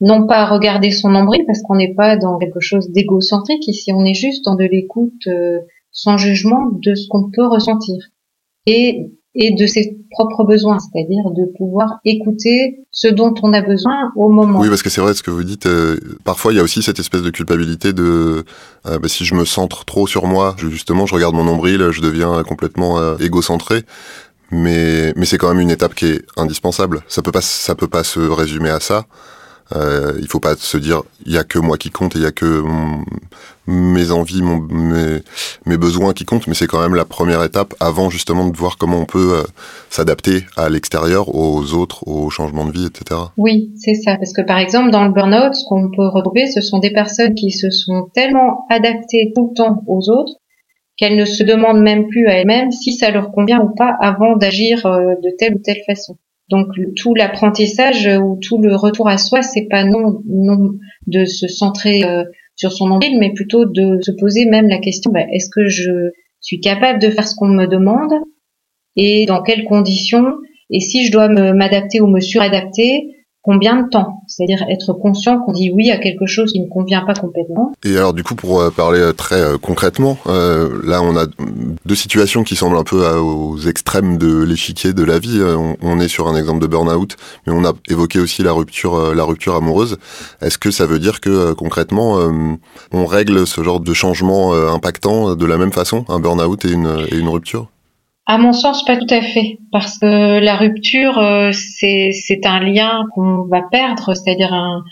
non 0.00 0.26
pas 0.26 0.46
regarder 0.46 0.90
son 0.90 1.10
nombril 1.10 1.44
parce 1.46 1.60
qu'on 1.62 1.76
n'est 1.76 1.94
pas 1.94 2.16
dans 2.16 2.38
quelque 2.38 2.60
chose 2.60 2.90
d'égocentrique 2.90 3.66
ici, 3.68 3.92
on 3.92 4.04
est 4.04 4.14
juste 4.14 4.44
dans 4.44 4.54
de 4.54 4.64
l'écoute 4.64 5.26
euh, 5.26 5.58
sans 5.92 6.16
jugement 6.16 6.70
de 6.72 6.94
ce 6.94 7.06
qu'on 7.08 7.30
peut 7.30 7.46
ressentir 7.46 7.96
et 8.66 9.10
et 9.36 9.52
de 9.52 9.64
ses 9.64 9.96
propres 10.10 10.42
besoins, 10.42 10.78
c'est-à-dire 10.80 11.30
de 11.30 11.56
pouvoir 11.56 12.00
écouter 12.04 12.84
ce 12.90 13.06
dont 13.06 13.32
on 13.44 13.52
a 13.52 13.62
besoin 13.62 14.10
au 14.16 14.28
moment. 14.28 14.58
Oui, 14.58 14.68
parce 14.68 14.82
que 14.82 14.90
c'est 14.90 15.00
vrai 15.00 15.14
ce 15.14 15.22
que 15.22 15.30
vous 15.30 15.44
dites. 15.44 15.66
Euh, 15.66 16.00
parfois, 16.24 16.52
il 16.52 16.56
y 16.56 16.58
a 16.58 16.64
aussi 16.64 16.82
cette 16.82 16.98
espèce 16.98 17.22
de 17.22 17.30
culpabilité 17.30 17.92
de 17.92 18.44
euh, 18.86 18.98
bah, 18.98 19.06
si 19.06 19.24
je 19.24 19.36
me 19.36 19.44
centre 19.44 19.84
trop 19.84 20.08
sur 20.08 20.26
moi, 20.26 20.56
justement, 20.58 21.06
je 21.06 21.14
regarde 21.14 21.36
mon 21.36 21.44
nombril, 21.44 21.90
je 21.92 22.00
deviens 22.00 22.42
complètement 22.42 23.16
égocentré 23.18 23.84
mais 24.50 25.12
mais 25.16 25.26
c'est 25.26 25.38
quand 25.38 25.48
même 25.48 25.60
une 25.60 25.70
étape 25.70 25.94
qui 25.94 26.06
est 26.06 26.22
indispensable. 26.36 27.02
Ça 27.08 27.22
peut 27.22 27.32
pas 27.32 27.40
ça 27.40 27.74
peut 27.74 27.88
pas 27.88 28.04
se 28.04 28.20
résumer 28.20 28.70
à 28.70 28.80
ça. 28.80 29.06
Euh, 29.76 30.18
il 30.20 30.26
faut 30.26 30.40
pas 30.40 30.56
se 30.56 30.76
dire 30.78 31.02
il 31.24 31.32
y 31.32 31.38
a 31.38 31.44
que 31.44 31.58
moi 31.58 31.76
qui 31.76 31.90
compte 31.90 32.16
et 32.16 32.18
il 32.18 32.22
y 32.22 32.26
a 32.26 32.32
que 32.32 32.64
mes 33.68 34.10
envies, 34.10 34.42
mes, 34.42 35.18
mes, 35.64 35.76
besoins 35.76 36.12
qui 36.12 36.24
comptent, 36.24 36.48
mais 36.48 36.54
c'est 36.54 36.66
quand 36.66 36.80
même 36.80 36.96
la 36.96 37.04
première 37.04 37.44
étape 37.44 37.74
avant 37.78 38.10
justement 38.10 38.48
de 38.48 38.56
voir 38.56 38.78
comment 38.78 38.98
on 38.98 39.04
peut 39.04 39.34
euh, 39.34 39.42
s'adapter 39.88 40.44
à 40.56 40.68
l'extérieur, 40.68 41.32
aux 41.32 41.72
autres, 41.74 42.06
aux 42.08 42.30
changements 42.30 42.66
de 42.66 42.72
vie, 42.72 42.86
etc. 42.86 43.20
Oui, 43.36 43.70
c'est 43.76 43.94
ça, 43.94 44.16
parce 44.16 44.32
que 44.32 44.42
par 44.42 44.58
exemple 44.58 44.90
dans 44.90 45.04
le 45.04 45.12
burn-out, 45.12 45.54
ce 45.54 45.64
qu'on 45.68 45.88
peut 45.88 46.08
retrouver, 46.08 46.48
ce 46.48 46.60
sont 46.60 46.80
des 46.80 46.92
personnes 46.92 47.34
qui 47.34 47.52
se 47.52 47.70
sont 47.70 48.10
tellement 48.12 48.66
adaptées 48.70 49.32
tout 49.36 49.50
le 49.50 49.56
temps 49.56 49.84
aux 49.86 50.10
autres 50.10 50.32
qu'elles 51.00 51.16
ne 51.16 51.24
se 51.24 51.42
demandent 51.42 51.80
même 51.80 52.08
plus 52.08 52.26
à 52.26 52.34
elles-mêmes 52.34 52.70
si 52.70 52.92
ça 52.92 53.10
leur 53.10 53.32
convient 53.32 53.60
ou 53.62 53.74
pas 53.74 53.96
avant 54.00 54.36
d'agir 54.36 54.84
euh, 54.84 55.14
de 55.24 55.30
telle 55.38 55.54
ou 55.54 55.58
telle 55.58 55.80
façon. 55.86 56.18
Donc 56.50 56.66
tout 56.94 57.14
l'apprentissage 57.14 58.06
ou 58.06 58.38
tout 58.42 58.60
le 58.60 58.76
retour 58.76 59.08
à 59.08 59.16
soi, 59.16 59.40
c'est 59.40 59.66
pas 59.70 59.84
non 59.84 60.20
non 60.26 60.72
de 61.06 61.24
se 61.24 61.48
centrer 61.48 62.04
euh, 62.04 62.24
sur 62.54 62.72
son 62.72 62.88
nombril, 62.88 63.18
mais 63.18 63.32
plutôt 63.32 63.64
de 63.64 63.98
se 64.02 64.10
poser 64.10 64.44
même 64.44 64.68
la 64.68 64.78
question 64.78 65.10
bah, 65.10 65.24
est-ce 65.32 65.48
que 65.48 65.68
je 65.68 66.10
suis 66.42 66.60
capable 66.60 67.00
de 67.00 67.08
faire 67.08 67.26
ce 67.26 67.34
qu'on 67.34 67.48
me 67.48 67.66
demande 67.66 68.12
et 68.96 69.24
dans 69.24 69.42
quelles 69.42 69.64
conditions 69.64 70.34
et 70.70 70.80
si 70.80 71.06
je 71.06 71.12
dois 71.12 71.28
m'adapter 71.28 72.00
ou 72.00 72.06
me 72.06 72.20
suradapter, 72.20 73.19
combien 73.42 73.82
de 73.82 73.88
temps? 73.88 74.22
C'est-à-dire 74.26 74.64
être 74.68 74.92
conscient 74.92 75.40
qu'on 75.40 75.52
dit 75.52 75.70
oui 75.70 75.90
à 75.90 75.98
quelque 75.98 76.26
chose 76.26 76.52
qui 76.52 76.60
ne 76.60 76.68
convient 76.68 77.02
pas 77.02 77.14
complètement. 77.14 77.72
Et 77.84 77.96
alors 77.96 78.12
du 78.12 78.22
coup, 78.22 78.34
pour 78.34 78.60
euh, 78.60 78.70
parler 78.70 79.00
euh, 79.00 79.12
très 79.12 79.40
euh, 79.40 79.58
concrètement, 79.58 80.18
là 80.26 81.02
on 81.02 81.16
a 81.16 81.26
deux 81.84 81.94
situations 81.94 82.44
qui 82.44 82.56
semblent 82.56 82.76
un 82.76 82.84
peu 82.84 83.06
aux 83.16 83.58
extrêmes 83.58 84.18
de 84.18 84.42
l'échiquier 84.42 84.92
de 84.92 85.04
la 85.04 85.18
vie. 85.18 85.40
On, 85.82 86.00
est 86.00 86.08
sur 86.08 86.28
un 86.28 86.36
exemple 86.36 86.60
de 86.60 86.66
burn-out, 86.66 87.16
mais 87.46 87.52
on 87.52 87.64
a 87.64 87.72
évoqué 87.88 88.18
aussi 88.20 88.42
la 88.42 88.52
rupture, 88.52 89.14
la 89.14 89.24
rupture 89.24 89.54
amoureuse. 89.54 89.98
Est-ce 90.40 90.58
que 90.58 90.70
ça 90.70 90.86
veut 90.86 90.98
dire 90.98 91.20
que 91.20 91.52
concrètement, 91.52 92.18
on 92.92 93.06
règle 93.06 93.46
ce 93.46 93.62
genre 93.62 93.80
de 93.80 93.92
changement 93.92 94.52
impactant 94.52 95.34
de 95.34 95.46
la 95.46 95.58
même 95.58 95.72
façon, 95.72 96.04
un 96.08 96.20
burn-out 96.20 96.64
et 96.64 96.72
une, 96.72 97.06
et 97.10 97.16
une 97.16 97.28
rupture? 97.28 97.68
À 98.30 98.38
mon 98.38 98.52
sens, 98.52 98.84
pas 98.84 98.96
tout 98.96 99.12
à 99.12 99.22
fait, 99.22 99.58
parce 99.72 99.98
que 99.98 100.38
la 100.38 100.54
rupture, 100.54 101.18
euh, 101.18 101.50
c'est 101.50 102.46
un 102.46 102.60
lien 102.60 103.06
qu'on 103.12 103.42
va 103.50 103.62
perdre, 103.62 104.14
c'est-à-dire 104.14 104.54
un, 104.54 104.84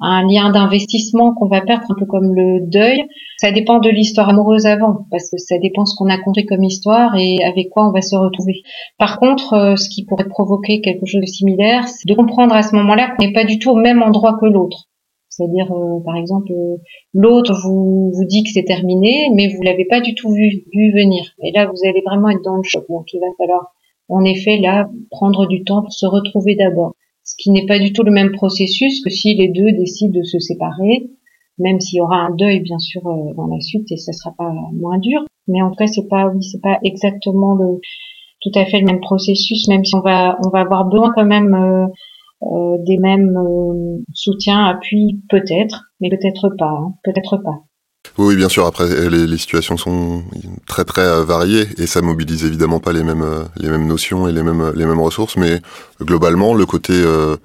un 0.00 0.26
lien 0.26 0.50
d'investissement 0.50 1.34
qu'on 1.34 1.48
va 1.48 1.60
perdre, 1.60 1.84
un 1.90 1.94
peu 1.94 2.06
comme 2.06 2.34
le 2.34 2.66
deuil. 2.66 3.04
Ça 3.36 3.52
dépend 3.52 3.78
de 3.78 3.90
l'histoire 3.90 4.30
amoureuse 4.30 4.64
avant, 4.64 5.04
parce 5.10 5.30
que 5.30 5.36
ça 5.36 5.58
dépend 5.58 5.84
ce 5.84 5.96
qu'on 5.96 6.08
a 6.08 6.16
compris 6.16 6.46
comme 6.46 6.64
histoire 6.64 7.14
et 7.14 7.36
avec 7.44 7.68
quoi 7.68 7.86
on 7.86 7.92
va 7.92 8.00
se 8.00 8.16
retrouver. 8.16 8.62
Par 8.98 9.18
contre, 9.18 9.52
euh, 9.52 9.76
ce 9.76 9.90
qui 9.90 10.06
pourrait 10.06 10.28
provoquer 10.28 10.80
quelque 10.80 11.04
chose 11.04 11.20
de 11.20 11.26
similaire, 11.26 11.86
c'est 11.88 12.08
de 12.08 12.14
comprendre 12.14 12.54
à 12.54 12.62
ce 12.62 12.74
moment-là 12.74 13.10
qu'on 13.10 13.26
n'est 13.26 13.34
pas 13.34 13.44
du 13.44 13.58
tout 13.58 13.70
au 13.70 13.76
même 13.76 14.02
endroit 14.02 14.38
que 14.40 14.46
l'autre. 14.46 14.87
C'est-à-dire, 15.38 15.70
euh, 15.72 16.00
par 16.04 16.16
exemple, 16.16 16.50
euh, 16.50 16.78
l'autre 17.14 17.54
vous 17.62 18.10
vous 18.12 18.24
dit 18.24 18.42
que 18.42 18.50
c'est 18.50 18.64
terminé, 18.64 19.30
mais 19.34 19.46
vous 19.46 19.62
l'avez 19.62 19.84
pas 19.84 20.00
du 20.00 20.14
tout 20.16 20.30
vu, 20.30 20.64
vu 20.74 20.92
venir. 20.92 21.22
Et 21.44 21.52
là, 21.52 21.66
vous 21.66 21.88
allez 21.88 22.02
vraiment 22.04 22.30
être 22.30 22.42
dans 22.42 22.56
le 22.56 22.64
choc. 22.64 22.84
Donc, 22.88 23.06
il 23.12 23.20
va 23.20 23.26
falloir, 23.38 23.72
en 24.08 24.24
effet, 24.24 24.58
là, 24.58 24.90
prendre 25.10 25.46
du 25.46 25.62
temps 25.62 25.82
pour 25.82 25.92
se 25.92 26.06
retrouver 26.06 26.56
d'abord 26.56 26.94
ce 27.22 27.34
qui 27.38 27.50
n'est 27.50 27.66
pas 27.66 27.78
du 27.78 27.92
tout 27.92 28.02
le 28.02 28.10
même 28.10 28.32
processus 28.32 29.00
que 29.04 29.10
si 29.10 29.34
les 29.34 29.48
deux 29.48 29.70
décident 29.72 30.18
de 30.18 30.24
se 30.24 30.40
séparer, 30.40 31.10
même 31.58 31.78
s'il 31.78 31.98
y 31.98 32.00
aura 32.00 32.16
un 32.16 32.34
deuil 32.34 32.60
bien 32.60 32.78
sûr 32.78 33.06
euh, 33.06 33.34
dans 33.36 33.46
la 33.46 33.60
suite 33.60 33.92
et 33.92 33.96
ça 33.96 34.12
sera 34.12 34.34
pas 34.36 34.50
moins 34.72 34.98
dur. 34.98 35.24
Mais 35.46 35.62
en 35.62 35.68
tout 35.68 35.76
cas, 35.76 35.86
c'est 35.86 36.08
pas, 36.08 36.26
oui, 36.28 36.42
c'est 36.42 36.60
pas 36.60 36.80
exactement 36.82 37.54
le, 37.54 37.80
tout 38.40 38.50
à 38.56 38.64
fait 38.64 38.80
le 38.80 38.86
même 38.86 39.00
processus, 39.00 39.68
même 39.68 39.84
si 39.84 39.94
on 39.94 40.00
va, 40.00 40.36
on 40.44 40.48
va 40.48 40.60
avoir 40.60 40.86
besoin 40.86 41.12
quand 41.14 41.26
même 41.26 41.54
euh, 42.42 42.46
euh, 42.46 42.76
des 42.84 42.98
mêmes 42.98 43.36
soutiens, 44.14 44.64
appuis, 44.64 45.20
peut-être, 45.28 45.84
mais 46.00 46.08
peut-être 46.10 46.50
pas, 46.56 46.70
hein, 46.70 46.94
peut-être 47.04 47.36
pas. 47.38 47.64
Oui, 48.16 48.36
bien 48.36 48.48
sûr. 48.48 48.66
Après, 48.66 49.08
les, 49.10 49.38
situations 49.38 49.76
sont 49.76 50.22
très 50.66 50.84
très 50.84 51.02
euh, 51.02 51.24
variées 51.24 51.66
et 51.78 51.86
ça 51.86 52.00
mobilise 52.00 52.44
évidemment 52.44 52.80
pas 52.80 52.92
les 52.92 53.02
mêmes 53.04 53.22
euh, 53.22 53.44
les 53.56 53.68
mêmes 53.68 53.86
notions 53.86 54.28
et 54.28 54.32
les 54.32 54.42
mêmes 54.42 54.72
les 54.74 54.86
mêmes 54.86 55.00
ressources. 55.00 55.36
Mais 55.36 55.60
globalement, 56.00 56.54
le 56.54 56.66
côté 56.66 56.94
euh, 56.94 57.36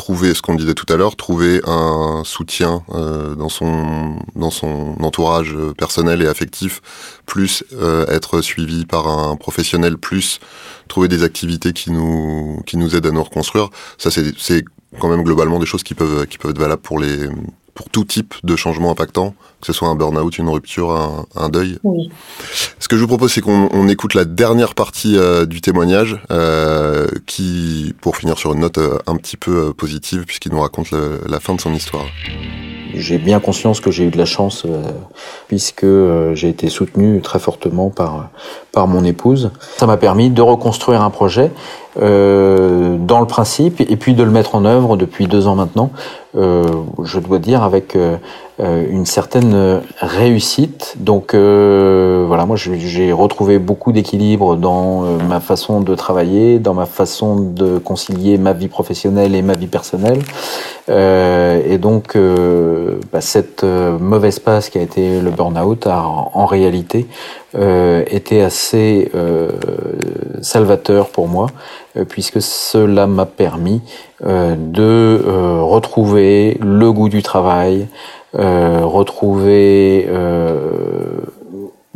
trouver 0.00 0.32
ce 0.32 0.40
qu'on 0.40 0.54
disait 0.54 0.72
tout 0.72 0.90
à 0.90 0.96
l'heure, 0.96 1.14
trouver 1.14 1.60
un 1.66 2.22
soutien 2.24 2.82
dans 2.88 3.50
son 3.50 4.16
dans 4.34 4.50
son 4.50 4.96
entourage 5.00 5.54
personnel 5.76 6.22
et 6.22 6.26
affectif, 6.26 6.80
plus 7.26 7.64
être 8.08 8.40
suivi 8.40 8.86
par 8.86 9.08
un 9.08 9.36
professionnel, 9.36 9.98
plus 9.98 10.40
trouver 10.88 11.08
des 11.08 11.22
activités 11.22 11.74
qui 11.74 11.90
nous 11.90 12.62
qui 12.64 12.78
nous 12.78 12.96
aident 12.96 13.06
à 13.06 13.10
nous 13.10 13.22
reconstruire. 13.22 13.68
Ça, 13.98 14.10
c'est 14.10 14.32
c'est 14.38 14.64
quand 14.98 15.08
même 15.08 15.22
globalement 15.22 15.58
des 15.58 15.66
choses 15.66 15.82
qui 15.82 15.94
peuvent 15.94 16.26
qui 16.26 16.38
peuvent 16.38 16.52
être 16.52 16.58
valables 16.58 16.82
pour 16.82 16.98
les 16.98 17.28
pour 17.74 17.88
tout 17.90 18.04
type 18.04 18.34
de 18.44 18.56
changement 18.56 18.90
impactant, 18.90 19.34
que 19.60 19.66
ce 19.66 19.72
soit 19.72 19.88
un 19.88 19.94
burn-out, 19.94 20.38
une 20.38 20.48
rupture, 20.48 21.26
un, 21.36 21.48
deuil. 21.48 21.78
Oui. 21.84 22.10
Ce 22.78 22.88
que 22.88 22.96
je 22.96 23.02
vous 23.02 23.08
propose, 23.08 23.32
c'est 23.32 23.40
qu'on 23.40 23.88
écoute 23.88 24.14
la 24.14 24.24
dernière 24.24 24.74
partie 24.74 25.16
euh, 25.16 25.46
du 25.46 25.60
témoignage, 25.60 26.18
euh, 26.30 27.06
qui, 27.26 27.94
pour 28.00 28.16
finir 28.16 28.38
sur 28.38 28.52
une 28.52 28.60
note 28.60 28.78
euh, 28.78 28.98
un 29.06 29.16
petit 29.16 29.36
peu 29.36 29.72
positive, 29.72 30.24
puisqu'il 30.24 30.52
nous 30.52 30.60
raconte 30.60 30.90
la 30.90 31.40
fin 31.40 31.54
de 31.54 31.60
son 31.60 31.74
histoire. 31.74 32.06
J'ai 32.94 33.18
bien 33.18 33.38
conscience 33.38 33.80
que 33.80 33.90
j'ai 33.90 34.04
eu 34.04 34.10
de 34.10 34.18
la 34.18 34.24
chance, 34.24 34.66
puisque 35.46 35.86
j'ai 36.34 36.48
été 36.48 36.68
soutenu 36.68 37.20
très 37.20 37.38
fortement 37.38 37.90
par, 37.90 38.30
par 38.72 38.86
mon 38.86 39.04
épouse. 39.04 39.50
Ça 39.76 39.86
m'a 39.86 39.96
permis 39.96 40.30
de 40.30 40.42
reconstruire 40.42 41.02
un 41.02 41.10
projet 41.10 41.50
euh, 42.00 42.96
dans 42.98 43.20
le 43.20 43.26
principe 43.26 43.80
et 43.80 43.96
puis 43.96 44.14
de 44.14 44.22
le 44.22 44.30
mettre 44.30 44.54
en 44.54 44.64
œuvre 44.64 44.96
depuis 44.96 45.26
deux 45.26 45.48
ans 45.48 45.56
maintenant, 45.56 45.90
euh, 46.36 46.64
je 47.02 47.18
dois 47.18 47.38
dire 47.38 47.64
avec 47.64 47.96
euh, 47.96 48.16
euh, 48.60 48.84
une 48.90 49.06
certaine 49.06 49.80
réussite. 50.00 50.94
Donc 50.98 51.32
euh, 51.32 52.24
voilà, 52.28 52.44
moi 52.44 52.56
j'ai 52.56 53.12
retrouvé 53.12 53.58
beaucoup 53.58 53.90
d'équilibre 53.92 54.56
dans 54.56 55.04
euh, 55.04 55.18
ma 55.28 55.40
façon 55.40 55.80
de 55.80 55.94
travailler, 55.94 56.58
dans 56.58 56.74
ma 56.74 56.84
façon 56.84 57.36
de 57.36 57.78
concilier 57.78 58.36
ma 58.36 58.52
vie 58.52 58.68
professionnelle 58.68 59.34
et 59.34 59.40
ma 59.40 59.54
vie 59.54 59.66
personnelle. 59.66 60.18
et 60.88 61.78
donc 61.78 62.18
bah, 63.12 63.20
cette 63.20 63.64
mauvaise 63.64 64.40
passe 64.40 64.68
qui 64.68 64.78
a 64.78 64.82
été 64.82 65.20
le 65.20 65.30
burn-out 65.30 65.86
a 65.86 66.02
en 66.02 66.46
réalité 66.46 67.06
été 67.54 68.42
assez 68.42 68.59
salvateur 70.42 71.08
pour 71.08 71.28
moi, 71.28 71.48
puisque 72.08 72.40
cela 72.42 73.06
m'a 73.06 73.26
permis 73.26 73.80
de 74.22 75.22
retrouver 75.62 76.58
le 76.60 76.92
goût 76.92 77.08
du 77.08 77.22
travail, 77.22 77.88
euh, 78.38 78.82
retrouver 78.84 80.06
euh, 80.08 81.18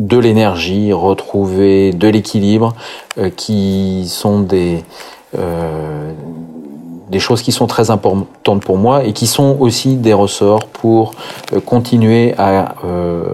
de 0.01 0.19
l'énergie, 0.19 0.93
retrouver 0.93 1.93
de 1.93 2.09
l'équilibre, 2.09 2.75
euh, 3.19 3.31
qui 3.31 4.09
sont 4.09 4.41
des 4.41 4.83
choses 7.19 7.43
qui 7.43 7.53
sont 7.53 7.69
très 7.69 7.93
importantes 7.93 8.65
pour 8.65 8.79
moi 8.79 9.05
et 9.05 9.13
qui 9.13 9.29
sont 9.29 9.57
aussi 9.61 9.95
des 9.95 10.13
ressorts 10.13 10.67
pour 10.67 11.15
continuer 11.65 12.35
à 12.39 12.75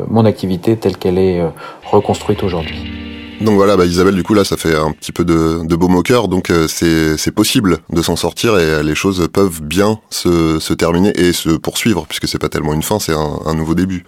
mon 0.09 0.27
activité 0.27 0.77
telle 0.77 0.99
qu'elle 0.99 1.19
est 1.19 1.43
reconstruite 1.91 2.43
aujourd'hui. 2.43 3.00
Donc 3.41 3.55
voilà, 3.55 3.75
bah 3.79 3.87
Isabelle, 3.87 4.15
du 4.15 4.23
coup 4.23 4.35
là, 4.35 4.45
ça 4.45 4.59
fait 4.59 4.75
un 4.75 4.93
petit 4.93 5.13
peu 5.13 5.25
de, 5.25 5.67
de 5.67 5.77
baume 5.77 5.95
au 5.95 6.03
cœur, 6.03 6.29
donc 6.29 6.51
euh, 6.51 6.67
c'est 6.69 7.35
possible 7.35 7.79
de 7.91 8.03
s'en 8.03 8.15
sortir 8.15 8.59
et 8.59 8.65
euh, 8.65 8.83
les 8.83 8.95
choses 8.95 9.27
peuvent 9.33 9.63
bien 9.63 9.99
se, 10.11 10.59
se 10.61 10.75
terminer 10.75 11.11
et 11.17 11.33
se 11.33 11.49
poursuivre, 11.49 12.05
puisque 12.07 12.29
c'est 12.29 12.39
pas 12.39 12.51
tellement 12.51 12.75
une 12.75 12.83
fin, 12.83 12.99
c'est 12.99 13.15
un, 13.15 13.39
un, 13.47 13.55
nouveau 13.55 13.75
début. 13.75 14.05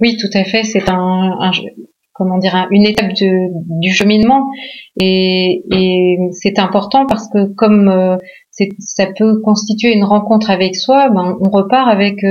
Oui, 0.00 0.16
tout 0.18 0.30
à 0.32 0.44
fait. 0.44 0.64
C'est 0.64 0.88
un, 0.88 1.36
un, 1.40 1.50
comment 2.14 2.38
dire, 2.38 2.66
une 2.70 2.86
étape 2.86 3.12
de, 3.12 3.80
du 3.80 3.92
cheminement 3.92 4.48
et, 4.98 5.62
et 5.70 6.16
c'est 6.32 6.58
important 6.58 7.04
parce 7.04 7.28
que 7.28 7.52
comme 7.56 7.88
euh, 7.88 8.16
ça 8.78 9.08
peut 9.18 9.42
constituer 9.42 9.92
une 9.92 10.04
rencontre 10.04 10.50
avec 10.50 10.74
soi, 10.74 11.10
ben, 11.10 11.36
on 11.38 11.50
repart 11.50 11.90
avec 11.90 12.24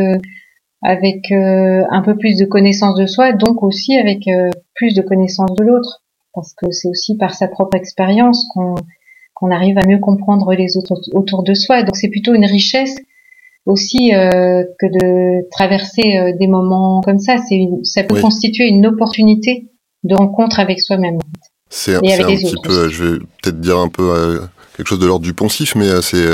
avec 0.81 1.31
un 1.31 2.01
peu 2.03 2.17
plus 2.17 2.37
de 2.37 2.45
connaissance 2.45 2.95
de 2.95 3.05
soi, 3.05 3.33
donc 3.33 3.61
aussi 3.61 3.95
avec 3.97 4.21
plus 4.75 4.95
de 4.95 5.01
connaissance 5.01 5.53
de 5.57 5.63
l'autre 5.63 6.03
parce 6.33 6.53
que 6.53 6.71
c'est 6.71 6.89
aussi 6.89 7.17
par 7.17 7.33
sa 7.33 7.47
propre 7.47 7.77
expérience 7.77 8.45
qu'on 8.53 8.75
qu'on 9.33 9.51
arrive 9.51 9.77
à 9.77 9.85
mieux 9.87 9.99
comprendre 9.99 10.53
les 10.53 10.77
autres 10.77 10.95
autour 11.13 11.43
de 11.43 11.53
soi. 11.53 11.83
Donc 11.83 11.95
c'est 11.95 12.09
plutôt 12.09 12.33
une 12.33 12.45
richesse 12.45 12.95
aussi 13.65 14.13
euh, 14.13 14.63
que 14.79 14.85
de 14.85 15.49
traverser 15.51 16.17
euh, 16.17 16.33
des 16.37 16.47
moments 16.47 17.01
comme 17.01 17.19
ça. 17.19 17.37
C'est 17.47 17.67
ça 17.83 18.03
peut 18.03 18.19
constituer 18.19 18.67
une 18.67 18.85
opportunité 18.85 19.69
de 20.03 20.15
rencontre 20.15 20.59
avec 20.59 20.81
soi-même. 20.81 21.19
C'est 21.69 21.95
un, 21.95 21.99
petit 22.01 22.53
peu, 22.61 22.89
je 22.89 23.03
vais 23.03 23.19
peut-être 23.41 23.59
dire 23.59 23.79
un 23.79 23.87
peu 23.87 24.11
euh, 24.11 24.39
quelque 24.77 24.87
chose 24.87 24.99
de 24.99 25.07
l'ordre 25.07 25.25
du 25.25 25.33
poncif, 25.33 25.75
mais 25.75 26.01
c'est 26.01 26.25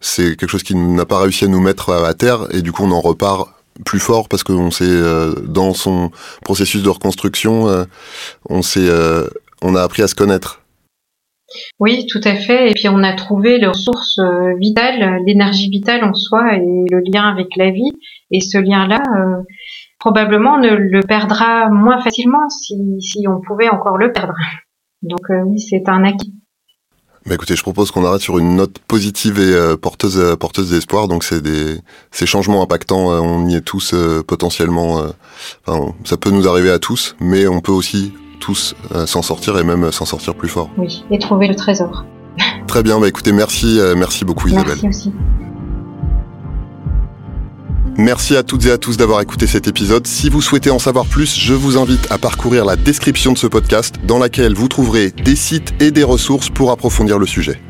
c'est 0.00 0.36
quelque 0.36 0.48
chose 0.48 0.62
qui 0.62 0.74
n'a 0.74 1.04
pas 1.04 1.20
réussi 1.20 1.44
à 1.44 1.48
nous 1.48 1.60
mettre 1.60 1.92
à 1.92 2.14
terre 2.14 2.46
et 2.52 2.62
du 2.62 2.72
coup 2.72 2.84
on 2.84 2.90
en 2.90 3.00
repart 3.00 3.50
plus 3.84 3.98
fort 3.98 4.28
parce 4.28 4.44
qu'on 4.44 4.70
s'est 4.70 4.84
euh, 4.86 5.34
dans 5.46 5.74
son 5.74 6.10
processus 6.44 6.82
de 6.82 6.88
reconstruction, 6.88 7.68
euh, 7.68 7.84
on 8.48 8.62
s'est, 8.62 8.88
euh, 8.88 9.26
on 9.62 9.74
a 9.74 9.82
appris 9.82 10.02
à 10.02 10.08
se 10.08 10.14
connaître. 10.14 10.60
Oui, 11.78 12.06
tout 12.10 12.20
à 12.24 12.34
fait. 12.34 12.70
Et 12.70 12.72
puis 12.74 12.88
on 12.88 13.02
a 13.02 13.12
trouvé 13.12 13.58
les 13.58 13.66
ressources 13.66 14.18
vitales, 14.58 15.18
l'énergie 15.26 15.68
vitale 15.68 16.02
en 16.02 16.14
soi 16.14 16.56
et 16.56 16.84
le 16.90 17.02
lien 17.12 17.28
avec 17.28 17.48
la 17.56 17.70
vie. 17.70 17.92
Et 18.30 18.40
ce 18.40 18.56
lien-là, 18.56 19.02
probablement, 19.98 20.58
ne 20.58 20.70
le 20.70 21.00
perdra 21.02 21.68
moins 21.68 22.00
facilement 22.00 22.48
si, 22.48 22.74
si 23.00 23.28
on 23.28 23.42
pouvait 23.42 23.68
encore 23.68 23.98
le 23.98 24.12
perdre. 24.12 24.32
Donc 25.02 25.20
oui, 25.28 25.60
c'est 25.60 25.90
un 25.90 26.04
acquis. 26.04 26.41
Bah 27.24 27.34
écoutez, 27.34 27.54
je 27.54 27.62
propose 27.62 27.92
qu'on 27.92 28.04
arrête 28.04 28.20
sur 28.20 28.38
une 28.38 28.56
note 28.56 28.78
positive 28.80 29.38
et 29.38 29.52
euh, 29.54 29.76
porteuse 29.76 30.18
euh, 30.18 30.34
porteuse 30.34 30.70
d'espoir. 30.70 31.06
Donc 31.06 31.22
c'est 31.22 31.40
des 31.40 31.78
ces 32.10 32.26
changements 32.26 32.62
impactants, 32.62 33.12
euh, 33.12 33.20
on 33.20 33.46
y 33.46 33.54
est 33.54 33.60
tous 33.60 33.94
potentiellement. 34.26 35.02
Enfin, 35.66 35.92
ça 36.04 36.16
peut 36.16 36.30
nous 36.30 36.48
arriver 36.48 36.70
à 36.70 36.78
tous, 36.78 37.14
mais 37.20 37.46
on 37.46 37.60
peut 37.60 37.72
aussi 37.72 38.12
tous 38.40 38.74
s'en 39.06 39.22
sortir 39.22 39.56
et 39.58 39.62
même 39.62 39.92
s'en 39.92 40.04
sortir 40.04 40.34
plus 40.34 40.48
fort. 40.48 40.68
Oui, 40.76 41.04
et 41.10 41.18
trouver 41.18 41.46
le 41.46 41.54
trésor. 41.54 42.04
Très 42.66 42.82
bien, 42.82 42.98
bah 42.98 43.08
écoutez, 43.08 43.32
merci, 43.32 43.78
merci 43.96 44.24
beaucoup 44.24 44.48
Isabelle. 44.48 44.78
Merci 44.82 44.88
aussi. 44.88 45.12
Merci 47.98 48.36
à 48.36 48.42
toutes 48.42 48.64
et 48.66 48.70
à 48.70 48.78
tous 48.78 48.96
d'avoir 48.96 49.20
écouté 49.20 49.46
cet 49.46 49.68
épisode. 49.68 50.06
Si 50.06 50.30
vous 50.30 50.40
souhaitez 50.40 50.70
en 50.70 50.78
savoir 50.78 51.04
plus, 51.04 51.38
je 51.38 51.52
vous 51.52 51.76
invite 51.76 52.10
à 52.10 52.16
parcourir 52.16 52.64
la 52.64 52.76
description 52.76 53.32
de 53.32 53.38
ce 53.38 53.46
podcast 53.46 53.96
dans 54.04 54.18
laquelle 54.18 54.54
vous 54.54 54.68
trouverez 54.68 55.10
des 55.10 55.36
sites 55.36 55.74
et 55.78 55.90
des 55.90 56.02
ressources 56.02 56.48
pour 56.48 56.70
approfondir 56.70 57.18
le 57.18 57.26
sujet. 57.26 57.60